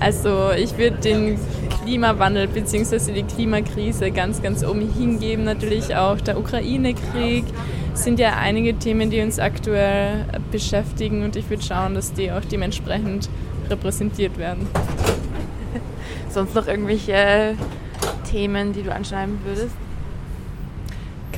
Also 0.00 0.50
ich 0.58 0.76
würde 0.76 0.96
den 0.96 1.38
Klimawandel 1.84 2.48
bzw. 2.48 3.12
die 3.12 3.22
Klimakrise 3.22 4.10
ganz, 4.10 4.42
ganz 4.42 4.64
oben 4.64 4.92
hingeben. 4.92 5.44
Natürlich 5.44 5.94
auch 5.94 6.20
der 6.20 6.36
Ukraine-Krieg 6.36 7.44
sind 7.94 8.18
ja 8.18 8.36
einige 8.36 8.76
Themen, 8.76 9.08
die 9.08 9.20
uns 9.20 9.38
aktuell 9.38 10.24
beschäftigen 10.50 11.22
und 11.22 11.36
ich 11.36 11.48
würde 11.48 11.62
schauen, 11.62 11.94
dass 11.94 12.12
die 12.12 12.32
auch 12.32 12.44
dementsprechend 12.44 13.28
repräsentiert 13.70 14.36
werden. 14.36 14.66
Sonst 16.28 16.56
noch 16.56 16.66
irgendwelche 16.66 17.54
Themen, 18.28 18.72
die 18.72 18.82
du 18.82 18.92
anschreiben 18.92 19.38
würdest? 19.44 19.76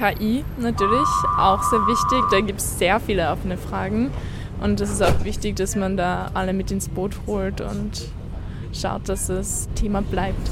KI 0.01 0.45
natürlich, 0.57 1.09
auch 1.37 1.63
sehr 1.63 1.87
wichtig. 1.87 2.25
Da 2.31 2.41
gibt 2.41 2.61
es 2.61 2.79
sehr 2.79 3.01
viele 3.01 3.31
offene 3.31 3.59
Fragen. 3.59 4.11
Und 4.63 4.81
es 4.81 4.91
ist 4.91 5.03
auch 5.03 5.25
wichtig, 5.25 5.57
dass 5.57 5.77
man 5.77 5.99
da 5.99 6.31
alle 6.33 6.55
mit 6.55 6.71
ins 6.71 6.89
Boot 6.89 7.13
holt 7.27 7.61
und 7.61 8.09
schaut, 8.73 9.09
dass 9.11 9.27
das 9.27 9.69
Thema 9.75 10.01
bleibt. 10.01 10.51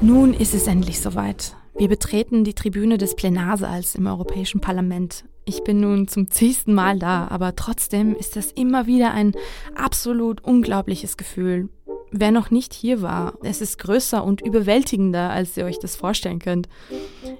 Nun 0.00 0.34
ist 0.34 0.54
es 0.54 0.66
endlich 0.66 1.00
soweit. 1.00 1.54
Wir 1.76 1.88
betreten 1.88 2.42
die 2.42 2.54
Tribüne 2.54 2.98
des 2.98 3.14
Plenarsaals 3.14 3.94
im 3.94 4.08
Europäischen 4.08 4.60
Parlament. 4.60 5.24
Ich 5.44 5.62
bin 5.62 5.80
nun 5.80 6.08
zum 6.08 6.30
zigsten 6.30 6.74
Mal 6.74 6.98
da, 6.98 7.28
aber 7.28 7.54
trotzdem 7.54 8.14
ist 8.16 8.34
das 8.34 8.50
immer 8.52 8.86
wieder 8.86 9.12
ein 9.12 9.32
absolut 9.74 10.42
unglaubliches 10.42 11.16
Gefühl, 11.16 11.68
wer 12.16 12.30
noch 12.30 12.50
nicht 12.50 12.72
hier 12.72 13.02
war, 13.02 13.34
es 13.42 13.60
ist 13.60 13.78
größer 13.78 14.24
und 14.24 14.40
überwältigender, 14.40 15.30
als 15.30 15.56
ihr 15.56 15.64
euch 15.64 15.78
das 15.78 15.96
vorstellen 15.96 16.38
könnt. 16.38 16.68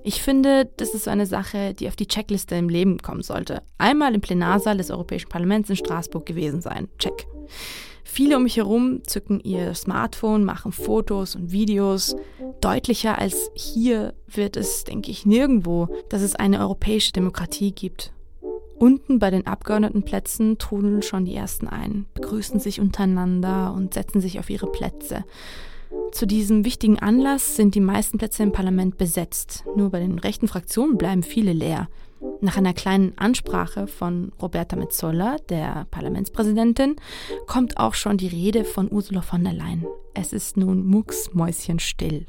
Ich 0.02 0.20
finde, 0.20 0.68
das 0.76 0.94
ist 0.94 1.04
so 1.04 1.10
eine 1.10 1.26
Sache, 1.26 1.74
die 1.74 1.88
auf 1.88 1.96
die 1.96 2.08
Checkliste 2.08 2.56
im 2.56 2.68
Leben 2.68 2.98
kommen 2.98 3.22
sollte. 3.22 3.62
Einmal 3.78 4.14
im 4.14 4.20
Plenarsaal 4.20 4.76
des 4.76 4.90
Europäischen 4.90 5.28
Parlaments 5.28 5.70
in 5.70 5.76
Straßburg 5.76 6.26
gewesen 6.26 6.60
sein. 6.60 6.88
Check. 6.98 7.26
Viele 8.02 8.36
um 8.36 8.44
mich 8.44 8.56
herum 8.56 9.02
zücken 9.06 9.40
ihr 9.40 9.74
Smartphone, 9.74 10.44
machen 10.44 10.72
Fotos 10.72 11.34
und 11.36 11.52
Videos. 11.52 12.14
Deutlicher 12.60 13.18
als 13.18 13.50
hier 13.54 14.14
wird 14.26 14.56
es, 14.56 14.84
denke 14.84 15.10
ich, 15.10 15.26
nirgendwo, 15.26 15.88
dass 16.10 16.22
es 16.22 16.36
eine 16.36 16.60
europäische 16.60 17.12
Demokratie 17.12 17.72
gibt. 17.72 18.13
Unten 18.78 19.18
bei 19.18 19.30
den 19.30 19.46
Abgeordnetenplätzen 19.46 20.58
trudeln 20.58 21.02
schon 21.02 21.24
die 21.24 21.34
ersten 21.34 21.68
ein, 21.68 22.06
begrüßen 22.14 22.60
sich 22.60 22.80
untereinander 22.80 23.72
und 23.72 23.94
setzen 23.94 24.20
sich 24.20 24.38
auf 24.38 24.50
ihre 24.50 24.66
Plätze. 24.66 25.24
Zu 26.12 26.26
diesem 26.26 26.64
wichtigen 26.64 26.98
Anlass 26.98 27.56
sind 27.56 27.74
die 27.74 27.80
meisten 27.80 28.18
Plätze 28.18 28.42
im 28.42 28.52
Parlament 28.52 28.98
besetzt. 28.98 29.64
Nur 29.76 29.90
bei 29.90 30.00
den 30.00 30.18
rechten 30.18 30.48
Fraktionen 30.48 30.98
bleiben 30.98 31.22
viele 31.22 31.52
leer. 31.52 31.88
Nach 32.40 32.56
einer 32.56 32.72
kleinen 32.72 33.16
Ansprache 33.16 33.86
von 33.86 34.32
Roberta 34.40 34.76
Metzola, 34.76 35.36
der 35.48 35.86
Parlamentspräsidentin, 35.90 36.96
kommt 37.46 37.78
auch 37.78 37.94
schon 37.94 38.16
die 38.16 38.28
Rede 38.28 38.64
von 38.64 38.90
Ursula 38.90 39.22
von 39.22 39.44
der 39.44 39.52
Leyen. 39.52 39.86
Es 40.14 40.32
ist 40.32 40.56
nun 40.56 40.86
mucksmäuschenstill. 40.86 42.26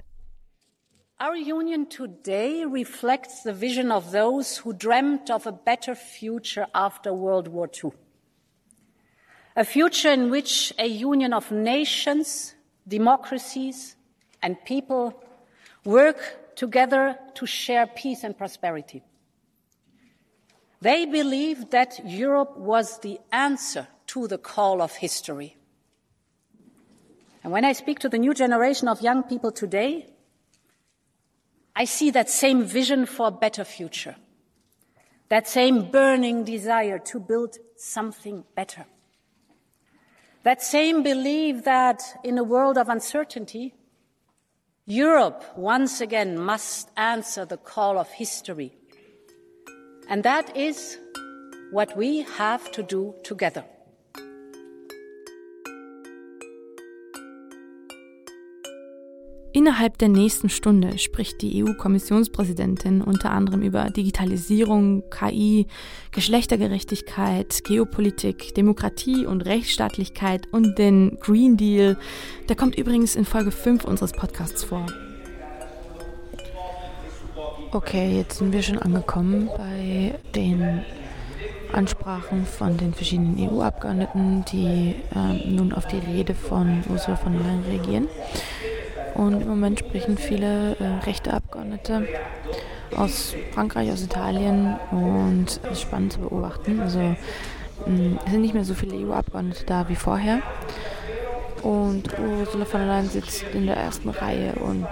Our 1.18 1.38
union 1.38 1.86
today 1.86 2.66
reflects 2.66 3.44
the 3.44 3.54
vision 3.54 3.90
of 3.90 4.12
those 4.12 4.58
who 4.58 4.74
dreamt 4.74 5.30
of 5.30 5.48
a 5.48 5.54
better 5.54 5.96
future 5.96 6.68
after 6.76 7.14
World 7.14 7.48
War 7.48 7.70
II. 7.82 7.92
A 9.56 9.64
future 9.64 10.12
in 10.12 10.30
which 10.30 10.74
a 10.78 10.88
union 10.88 11.32
of 11.32 11.52
nations, 11.52 12.54
democracies, 12.86 13.96
and 14.44 14.58
people 14.66 15.24
work 15.86 16.58
together 16.58 17.18
to 17.36 17.46
share 17.46 17.88
peace 17.88 18.26
and 18.26 18.38
prosperity. 18.38 19.02
They 20.82 21.06
believed 21.06 21.72
that 21.72 22.06
Europe 22.06 22.58
was 22.58 23.00
the 23.00 23.22
answer 23.32 23.88
to 24.08 24.28
the 24.28 24.38
call 24.38 24.82
of 24.82 24.92
history. 24.98 25.56
And 27.42 27.54
when 27.54 27.64
I 27.64 27.72
speak 27.72 28.00
to 28.00 28.10
the 28.10 28.18
new 28.18 28.34
generation 28.34 28.90
of 28.90 29.02
young 29.02 29.24
people 29.24 29.54
today, 29.54 30.10
I 31.76 31.86
see 31.86 32.10
that 32.12 32.30
same 32.30 32.64
vision 32.64 33.06
for 33.06 33.28
a 33.28 33.32
better 33.32 33.66
future, 33.66 34.16
that 35.30 35.48
same 35.48 35.92
burning 35.92 36.44
desire 36.46 37.00
to 37.00 37.20
build 37.20 37.58
something 37.76 38.46
better, 38.56 38.86
that 40.44 40.64
same 40.64 41.04
belief 41.04 41.66
that 41.66 42.02
in 42.24 42.38
a 42.38 42.44
world 42.44 42.78
of 42.78 42.88
uncertainty, 42.88 43.74
Europe 44.86 45.44
once 45.58 46.00
again 46.00 46.38
must 46.38 46.92
answer 46.96 47.44
the 47.44 47.58
call 47.58 47.98
of 47.98 48.10
history. 48.12 48.72
And 50.08 50.24
that 50.24 50.56
is 50.56 51.00
what 51.72 51.98
we 51.98 52.22
have 52.38 52.72
to 52.74 52.84
do 52.84 53.16
together. 53.24 53.66
Innerhalb 59.56 59.98
der 60.00 60.10
nächsten 60.10 60.50
Stunde 60.50 60.98
spricht 60.98 61.42
die 61.42 61.64
EU-Kommissionspräsidentin 61.64 63.02
unter 63.02 63.32
anderem 63.32 63.62
über 63.62 63.90
Digitalisierung, 63.90 65.10
KI, 65.10 65.68
Geschlechtergerechtigkeit, 66.12 67.64
Geopolitik, 67.64 68.54
Demokratie 68.54 69.26
und 69.26 69.46
Rechtsstaatlichkeit 69.46 70.52
und 70.52 70.78
den 70.78 71.20
Green 71.22 71.56
Deal. 71.56 71.96
Der 72.50 72.58
kommt 72.58 72.78
übrigens 72.78 73.16
in 73.16 73.24
Folge 73.24 73.52
5 73.52 73.86
unseres 73.86 74.12
Podcasts 74.12 74.66
vor. 74.66 74.88
Okay, 77.72 78.18
jetzt 78.18 78.40
sind 78.40 78.52
wir 78.52 78.62
schon 78.62 78.80
angekommen 78.80 79.50
bei 79.56 80.20
den 80.36 80.82
Ansprachen 81.72 82.46
von 82.46 82.76
den 82.76 82.94
verschiedenen 82.94 83.38
EU-Abgeordneten, 83.40 84.44
die 84.52 84.96
äh, 85.16 85.50
nun 85.50 85.72
auf 85.72 85.88
die 85.88 86.00
Rede 86.00 86.36
von 86.36 86.84
Ursula 86.90 87.16
von 87.16 87.32
der 87.32 87.42
Leyen 87.42 87.64
reagieren. 87.64 88.08
Und 89.16 89.42
im 89.42 89.48
Moment 89.48 89.80
sprechen 89.80 90.18
viele 90.18 90.76
äh, 90.76 91.06
rechte 91.06 91.34
Abgeordnete 91.34 92.08
aus 92.96 93.34
Frankreich, 93.54 93.92
aus 93.92 94.04
Italien 94.04 94.78
und 94.92 95.46
es 95.64 95.72
ist 95.72 95.82
spannend 95.82 96.14
zu 96.14 96.20
beobachten. 96.20 96.82
Also 96.82 97.00
mh, 97.00 98.20
es 98.26 98.32
sind 98.32 98.42
nicht 98.42 98.54
mehr 98.54 98.66
so 98.66 98.74
viele 98.74 98.96
EU-Abgeordnete 98.96 99.66
da 99.66 99.88
wie 99.90 99.96
vorher. 99.96 100.42
Und 101.64 102.10
Ursula 102.20 102.66
von 102.66 102.82
der 102.82 102.90
Leyen 102.90 103.10
sitzt 103.10 103.44
in 103.54 103.66
der 103.66 103.78
ersten 103.78 104.10
Reihe 104.10 104.54
und 104.54 104.88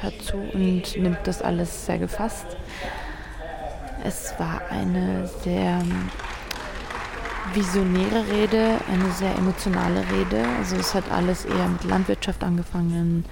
hört 0.00 0.20
zu 0.22 0.36
und 0.36 0.96
nimmt 0.96 1.18
das 1.24 1.42
alles 1.42 1.86
sehr 1.86 1.98
gefasst. 1.98 2.46
Es 4.04 4.34
war 4.38 4.62
eine 4.70 5.28
sehr 5.44 5.80
visionäre 7.54 8.26
Rede, 8.30 8.78
eine 8.92 9.10
sehr 9.12 9.34
emotionale 9.36 10.00
Rede. 10.12 10.44
Also 10.58 10.76
es 10.76 10.94
hat 10.94 11.10
alles 11.10 11.44
eher 11.44 11.68
mit 11.68 11.84
Landwirtschaft 11.84 12.42
angefangen. 12.42 13.24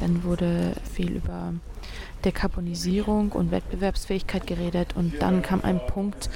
Dann 0.00 0.24
wurde 0.24 0.74
viel 0.92 1.16
über 1.16 1.54
Dekarbonisierung 2.24 3.32
und 3.32 3.50
Wettbewerbsfähigkeit 3.50 4.46
geredet 4.46 4.94
und 4.96 5.20
dann 5.20 5.42
kam 5.42 5.60
ein 5.62 5.80
Punkt, 5.86 6.30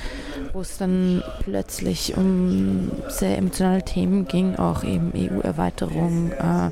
wo 0.52 0.60
es 0.60 0.76
dann 0.78 1.22
plötzlich 1.40 2.16
um 2.16 2.90
sehr 3.08 3.38
emotionale 3.38 3.82
Themen 3.82 4.28
ging, 4.28 4.56
auch 4.56 4.84
eben 4.84 5.12
EU-Erweiterung, 5.14 6.32
äh, 6.32 6.70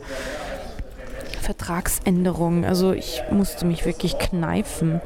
Vertragsänderungen. 1.47 2.65
Also 2.65 2.93
ich 2.93 3.23
musste 3.31 3.67
mich 3.67 3.87
wirklich 3.87 4.19
kneifen, 4.19 5.01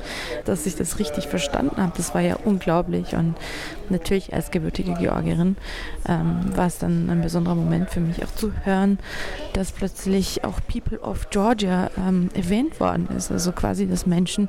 dass 0.47 0.65
ich 0.65 0.75
das 0.75 0.99
richtig 0.99 1.29
verstanden 1.29 1.77
habe. 1.77 1.93
Das 1.99 2.15
war 2.15 2.23
ja 2.23 2.37
unglaublich. 2.43 3.15
Und 3.15 3.35
natürlich 3.91 4.33
als 4.33 4.51
gebürtige 4.51 4.95
Georgierin 4.95 5.59
ähm, 6.09 6.57
war 6.57 6.67
es 6.67 6.79
dann 6.79 7.11
ein 7.11 7.21
besonderer 7.21 7.57
Moment 7.57 7.91
für 7.91 8.01
mich 8.01 8.25
auch 8.25 8.35
zu 8.35 8.53
hören, 8.65 8.99
dass 9.53 9.71
plötzlich 9.71 10.43
auch 10.43 10.61
People 10.67 10.99
of 11.01 11.29
Georgia 11.29 11.91
ähm, 11.99 12.31
erwähnt 12.33 12.81
worden 12.81 13.09
ist. 13.15 13.31
Also 13.31 13.53
quasi, 13.53 13.87
dass 13.87 14.07
Menschen 14.07 14.49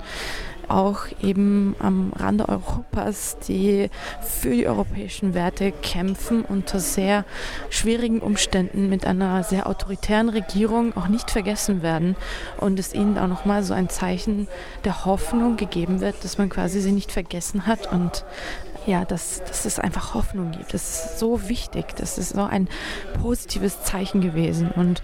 auch 0.71 0.99
eben 1.21 1.75
am 1.79 2.13
Rande 2.15 2.47
Europas, 2.47 3.37
die 3.47 3.89
für 4.21 4.51
die 4.51 4.67
europäischen 4.67 5.33
Werte 5.33 5.71
kämpfen, 5.71 6.43
unter 6.43 6.79
sehr 6.79 7.25
schwierigen 7.69 8.19
Umständen 8.19 8.89
mit 8.89 9.05
einer 9.05 9.43
sehr 9.43 9.67
autoritären 9.67 10.29
Regierung 10.29 10.95
auch 10.95 11.07
nicht 11.07 11.29
vergessen 11.29 11.81
werden. 11.81 12.15
Und 12.57 12.79
es 12.79 12.93
ihnen 12.93 13.17
auch 13.17 13.27
nochmal 13.27 13.63
so 13.63 13.73
ein 13.73 13.89
Zeichen 13.89 14.47
der 14.85 15.05
Hoffnung 15.05 15.57
gegeben 15.57 16.01
wird, 16.01 16.23
dass 16.23 16.37
man 16.37 16.49
quasi 16.49 16.79
sie 16.79 16.91
nicht 16.91 17.11
vergessen 17.11 17.67
hat 17.67 17.91
und 17.91 18.23
ja, 18.85 19.05
dass, 19.05 19.43
dass 19.43 19.65
es 19.65 19.79
einfach 19.79 20.13
Hoffnung 20.13 20.51
gibt. 20.51 20.73
Das 20.73 21.05
ist 21.05 21.19
so 21.19 21.47
wichtig. 21.49 21.95
Das 21.97 22.17
ist 22.17 22.29
so 22.29 22.41
ein 22.41 22.67
positives 23.21 23.83
Zeichen 23.83 24.21
gewesen. 24.21 24.71
Und 24.71 25.01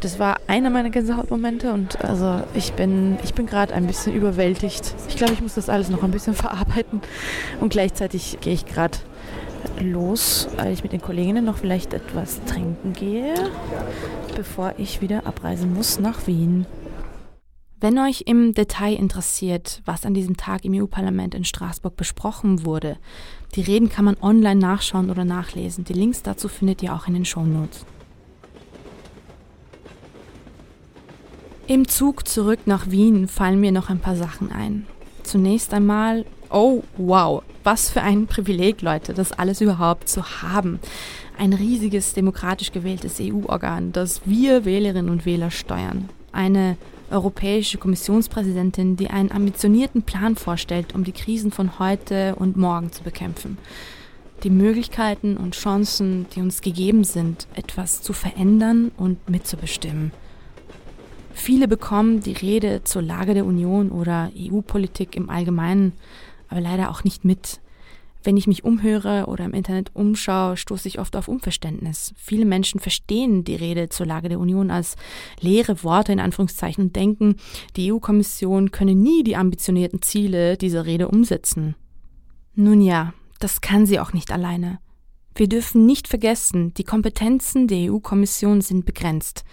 das 0.00 0.18
war 0.18 0.38
einer 0.48 0.70
meiner 0.70 0.90
Gänsehautmomente. 0.90 1.72
Und 1.72 2.04
also 2.04 2.42
ich 2.54 2.72
bin, 2.72 3.18
ich 3.22 3.34
bin 3.34 3.46
gerade 3.46 3.74
ein 3.74 3.86
bisschen 3.86 4.14
überwältigt. 4.14 4.94
Ich 5.08 5.16
glaube, 5.16 5.32
ich 5.32 5.40
muss 5.40 5.54
das 5.54 5.68
alles 5.68 5.88
noch 5.88 6.02
ein 6.02 6.10
bisschen 6.10 6.34
verarbeiten. 6.34 7.00
Und 7.60 7.70
gleichzeitig 7.70 8.38
gehe 8.40 8.54
ich 8.54 8.66
gerade 8.66 8.98
los, 9.80 10.48
weil 10.56 10.72
ich 10.72 10.82
mit 10.82 10.92
den 10.92 11.00
Kolleginnen 11.00 11.44
noch 11.44 11.58
vielleicht 11.58 11.94
etwas 11.94 12.40
trinken 12.44 12.92
gehe, 12.92 13.34
bevor 14.36 14.74
ich 14.76 15.00
wieder 15.00 15.26
abreisen 15.26 15.72
muss 15.72 16.00
nach 16.00 16.26
Wien. 16.26 16.66
Wenn 17.82 17.98
euch 17.98 18.22
im 18.26 18.54
Detail 18.54 18.94
interessiert, 18.94 19.82
was 19.84 20.06
an 20.06 20.14
diesem 20.14 20.36
Tag 20.36 20.64
im 20.64 20.72
EU-Parlament 20.72 21.34
in 21.34 21.44
Straßburg 21.44 21.96
besprochen 21.96 22.64
wurde, 22.64 22.96
die 23.56 23.60
Reden 23.60 23.88
kann 23.88 24.04
man 24.04 24.16
online 24.22 24.60
nachschauen 24.60 25.10
oder 25.10 25.24
nachlesen. 25.24 25.82
Die 25.82 25.92
Links 25.92 26.22
dazu 26.22 26.46
findet 26.46 26.80
ihr 26.84 26.94
auch 26.94 27.08
in 27.08 27.14
den 27.14 27.24
Shownotes. 27.24 27.84
Im 31.66 31.88
Zug 31.88 32.28
zurück 32.28 32.60
nach 32.66 32.88
Wien 32.88 33.26
fallen 33.26 33.58
mir 33.58 33.72
noch 33.72 33.90
ein 33.90 33.98
paar 33.98 34.14
Sachen 34.14 34.52
ein. 34.52 34.86
Zunächst 35.24 35.74
einmal, 35.74 36.24
oh 36.50 36.84
wow, 36.96 37.42
was 37.64 37.90
für 37.90 38.02
ein 38.02 38.28
Privileg, 38.28 38.80
Leute, 38.82 39.12
das 39.12 39.32
alles 39.32 39.60
überhaupt 39.60 40.08
zu 40.08 40.40
haben. 40.40 40.78
Ein 41.36 41.52
riesiges 41.52 42.14
demokratisch 42.14 42.70
gewähltes 42.70 43.18
EU-Organ, 43.20 43.90
das 43.90 44.20
wir 44.24 44.64
Wählerinnen 44.64 45.10
und 45.10 45.26
Wähler 45.26 45.50
steuern. 45.50 46.10
Eine 46.30 46.76
Europäische 47.12 47.78
Kommissionspräsidentin, 47.78 48.96
die 48.96 49.10
einen 49.10 49.30
ambitionierten 49.30 50.02
Plan 50.02 50.36
vorstellt, 50.36 50.94
um 50.94 51.04
die 51.04 51.12
Krisen 51.12 51.52
von 51.52 51.78
heute 51.78 52.34
und 52.36 52.56
morgen 52.56 52.90
zu 52.90 53.02
bekämpfen. 53.02 53.58
Die 54.42 54.50
Möglichkeiten 54.50 55.36
und 55.36 55.54
Chancen, 55.54 56.26
die 56.34 56.40
uns 56.40 56.62
gegeben 56.62 57.04
sind, 57.04 57.46
etwas 57.54 58.02
zu 58.02 58.12
verändern 58.12 58.90
und 58.96 59.30
mitzubestimmen. 59.30 60.10
Viele 61.32 61.68
bekommen 61.68 62.20
die 62.20 62.32
Rede 62.32 62.82
zur 62.84 63.02
Lage 63.02 63.34
der 63.34 63.46
Union 63.46 63.90
oder 63.90 64.30
EU-Politik 64.36 65.16
im 65.16 65.30
Allgemeinen, 65.30 65.92
aber 66.48 66.60
leider 66.60 66.90
auch 66.90 67.04
nicht 67.04 67.24
mit. 67.24 67.61
Wenn 68.24 68.36
ich 68.36 68.46
mich 68.46 68.64
umhöre 68.64 69.26
oder 69.26 69.44
im 69.44 69.52
Internet 69.52 69.90
umschaue, 69.94 70.56
stoße 70.56 70.86
ich 70.88 70.98
oft 70.98 71.16
auf 71.16 71.28
Unverständnis. 71.28 72.14
Viele 72.16 72.44
Menschen 72.44 72.78
verstehen 72.80 73.44
die 73.44 73.56
Rede 73.56 73.88
zur 73.88 74.06
Lage 74.06 74.28
der 74.28 74.38
Union 74.38 74.70
als 74.70 74.96
leere 75.40 75.82
Worte 75.82 76.12
in 76.12 76.20
Anführungszeichen 76.20 76.84
und 76.84 76.96
denken, 76.96 77.36
die 77.76 77.92
EU-Kommission 77.92 78.70
könne 78.70 78.94
nie 78.94 79.24
die 79.24 79.36
ambitionierten 79.36 80.02
Ziele 80.02 80.56
dieser 80.56 80.86
Rede 80.86 81.08
umsetzen. 81.08 81.74
Nun 82.54 82.80
ja, 82.80 83.12
das 83.40 83.60
kann 83.60 83.86
sie 83.86 83.98
auch 83.98 84.12
nicht 84.12 84.30
alleine. 84.30 84.78
Wir 85.34 85.48
dürfen 85.48 85.86
nicht 85.86 86.08
vergessen, 86.08 86.74
die 86.74 86.84
Kompetenzen 86.84 87.66
der 87.66 87.90
EU-Kommission 87.90 88.60
sind 88.60 88.84
begrenzt. 88.84 89.44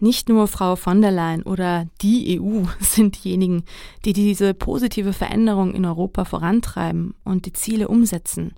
Nicht 0.00 0.28
nur 0.28 0.46
Frau 0.46 0.76
von 0.76 1.02
der 1.02 1.10
Leyen 1.10 1.42
oder 1.42 1.86
die 2.00 2.40
EU 2.40 2.64
sind 2.80 3.22
diejenigen, 3.24 3.64
die 4.04 4.12
diese 4.12 4.54
positive 4.54 5.12
Veränderung 5.12 5.74
in 5.74 5.84
Europa 5.84 6.24
vorantreiben 6.24 7.14
und 7.24 7.46
die 7.46 7.52
Ziele 7.52 7.88
umsetzen. 7.88 8.54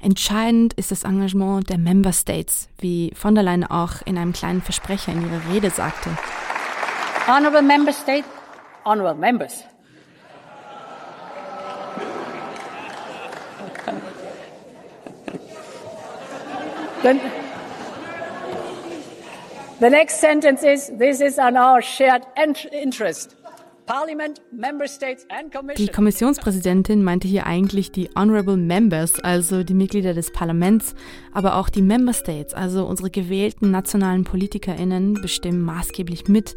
Entscheidend 0.00 0.72
ist 0.74 0.90
das 0.90 1.04
Engagement 1.04 1.68
der 1.68 1.78
Member 1.78 2.12
States, 2.12 2.68
wie 2.78 3.12
von 3.14 3.34
der 3.34 3.44
Leyen 3.44 3.64
auch 3.64 3.94
in 4.06 4.16
einem 4.16 4.32
kleinen 4.32 4.62
Versprecher 4.62 5.12
in 5.12 5.22
ihrer 5.22 5.54
Rede 5.54 5.70
sagte. 5.70 6.10
Honorable 7.26 7.62
Member 7.62 7.92
State, 7.92 8.24
Honorable 8.84 9.20
Members. 9.20 9.64
Then 17.02 17.37
the 19.80 19.90
next 19.90 20.20
sentence 20.20 20.62
is 20.62 20.92
this 20.98 21.20
is 21.20 21.38
on 21.38 21.56
our 21.56 21.80
shared 21.82 22.22
interest. 22.36 23.36
Parliament, 23.86 24.42
Member 24.52 24.86
States 24.86 25.24
and 25.30 25.50
Commission. 25.50 25.86
Die 25.86 25.90
Kommissionspräsidentin 25.90 27.02
meinte 27.02 27.26
hier 27.26 27.46
eigentlich 27.46 27.90
die 27.90 28.10
Honorable 28.14 28.58
Members, 28.58 29.18
also 29.18 29.64
die 29.64 29.72
Mitglieder 29.72 30.12
des 30.12 30.30
Parlaments, 30.30 30.94
aber 31.32 31.56
auch 31.56 31.70
die 31.70 31.80
Member 31.80 32.12
States, 32.12 32.52
also 32.52 32.84
unsere 32.84 33.08
gewählten 33.08 33.70
nationalen 33.70 34.24
PolitikerInnen, 34.24 35.14
bestimmen 35.14 35.62
maßgeblich 35.62 36.28
mit. 36.28 36.54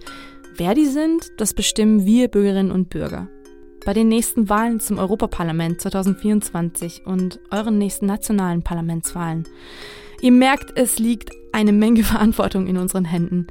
Wer 0.58 0.74
die 0.74 0.88
sind, 0.88 1.32
das 1.38 1.54
bestimmen 1.54 2.06
wir 2.06 2.28
Bürgerinnen 2.28 2.72
und 2.72 2.90
Bürger. 2.90 3.30
Bei 3.86 3.94
den 3.94 4.10
nächsten 4.10 4.50
Wahlen 4.50 4.82
zum 4.82 5.00
Europaparlament 5.00 5.80
2024 5.80 7.06
und 7.06 7.40
euren 7.50 7.78
nächsten 7.78 8.08
nationalen 8.08 8.62
Parlamentswahlen. 8.62 9.48
Ihr 10.22 10.34
merkt, 10.34 10.78
es 10.78 11.00
liegt 11.00 11.32
eine 11.52 11.72
Menge 11.72 12.04
Verantwortung 12.04 12.68
in 12.68 12.78
unseren 12.78 13.06
Händen. 13.06 13.48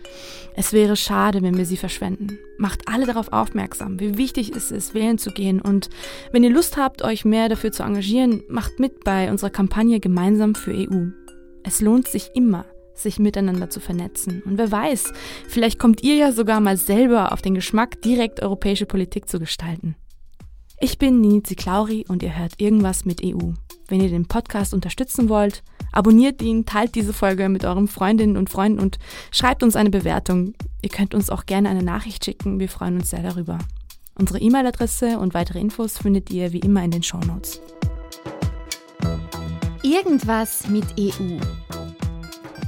Es 0.55 0.73
wäre 0.73 0.97
schade, 0.97 1.43
wenn 1.43 1.57
wir 1.57 1.65
sie 1.65 1.77
verschwenden. 1.77 2.39
Macht 2.59 2.89
alle 2.89 3.07
darauf 3.07 3.33
aufmerksam, 3.33 4.01
wie 4.01 4.17
wichtig 4.17 4.53
es 4.55 4.71
ist, 4.71 4.95
wählen 4.95 5.19
zu 5.19 5.31
gehen. 5.31 5.61
Und 5.61 5.89
wenn 6.33 6.45
ihr 6.45 6.51
Lust 6.51 6.77
habt, 6.77 7.03
euch 7.03 7.25
mehr 7.25 7.49
dafür 7.49 7.73
zu 7.73 7.83
engagieren, 7.83 8.43
macht 8.49 8.79
mit 8.79 9.05
bei 9.05 9.31
unserer 9.31 9.51
Kampagne 9.51 10.01
Gemeinsam 10.01 10.55
für 10.55 10.73
EU. 10.73 11.07
Es 11.63 11.81
lohnt 11.81 12.09
sich 12.09 12.31
immer, 12.35 12.65
sich 12.95 13.19
miteinander 13.19 13.71
zu 13.71 13.81
vernetzen. 13.81 14.43
Und 14.45 14.59
wer 14.59 14.71
weiß, 14.71 15.13
vielleicht 15.49 15.79
kommt 15.79 16.03
ihr 16.03 16.17
ja 16.17 16.33
sogar 16.33 16.61
mal 16.61 16.77
selber 16.77 17.33
auf 17.33 17.43
den 17.43 17.55
Geschmack, 17.55 18.03
direkt 18.03 18.43
europäische 18.43 18.87
Politik 18.87 19.29
zu 19.29 19.39
gestalten. 19.39 19.97
Ich 20.81 20.99
bin 20.99 21.21
Nini 21.21 21.43
Ziklauri 21.43 22.07
und 22.09 22.23
ihr 22.23 22.39
hört 22.39 22.55
irgendwas 22.59 23.05
mit 23.05 23.23
EU. 23.23 23.53
Wenn 23.91 24.01
ihr 24.01 24.09
den 24.09 24.27
Podcast 24.27 24.73
unterstützen 24.73 25.29
wollt, 25.29 25.65
abonniert 25.91 26.41
ihn, 26.43 26.65
teilt 26.65 26.95
diese 26.95 27.13
Folge 27.13 27.49
mit 27.49 27.65
euren 27.65 27.89
Freundinnen 27.89 28.37
und 28.37 28.49
Freunden 28.49 28.79
und 28.79 29.01
schreibt 29.33 29.65
uns 29.65 29.75
eine 29.75 29.91
Bewertung. 29.91 30.55
Ihr 30.81 30.91
könnt 30.91 31.13
uns 31.13 31.29
auch 31.29 31.45
gerne 31.45 31.69
eine 31.69 31.83
Nachricht 31.83 32.25
schicken, 32.25 32.61
wir 32.61 32.69
freuen 32.69 32.99
uns 32.99 33.11
sehr 33.11 33.25
darüber. 33.25 33.59
Unsere 34.15 34.39
E-Mail-Adresse 34.39 35.19
und 35.19 35.35
weitere 35.35 35.59
Infos 35.59 35.99
findet 35.99 36.31
ihr 36.31 36.53
wie 36.53 36.61
immer 36.61 36.85
in 36.85 36.93
den 36.93 37.03
Shownotes. 37.03 37.61
Irgendwas 39.83 40.69
mit 40.69 40.85
EU. 40.97 41.41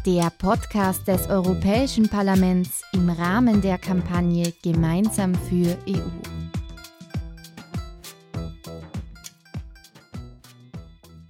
Der 0.04 0.30
Podcast 0.30 1.06
des 1.06 1.28
Europäischen 1.28 2.08
Parlaments 2.08 2.82
im 2.92 3.08
Rahmen 3.08 3.60
der 3.60 3.78
Kampagne 3.78 4.52
Gemeinsam 4.62 5.36
für 5.36 5.78
EU. 5.88 6.61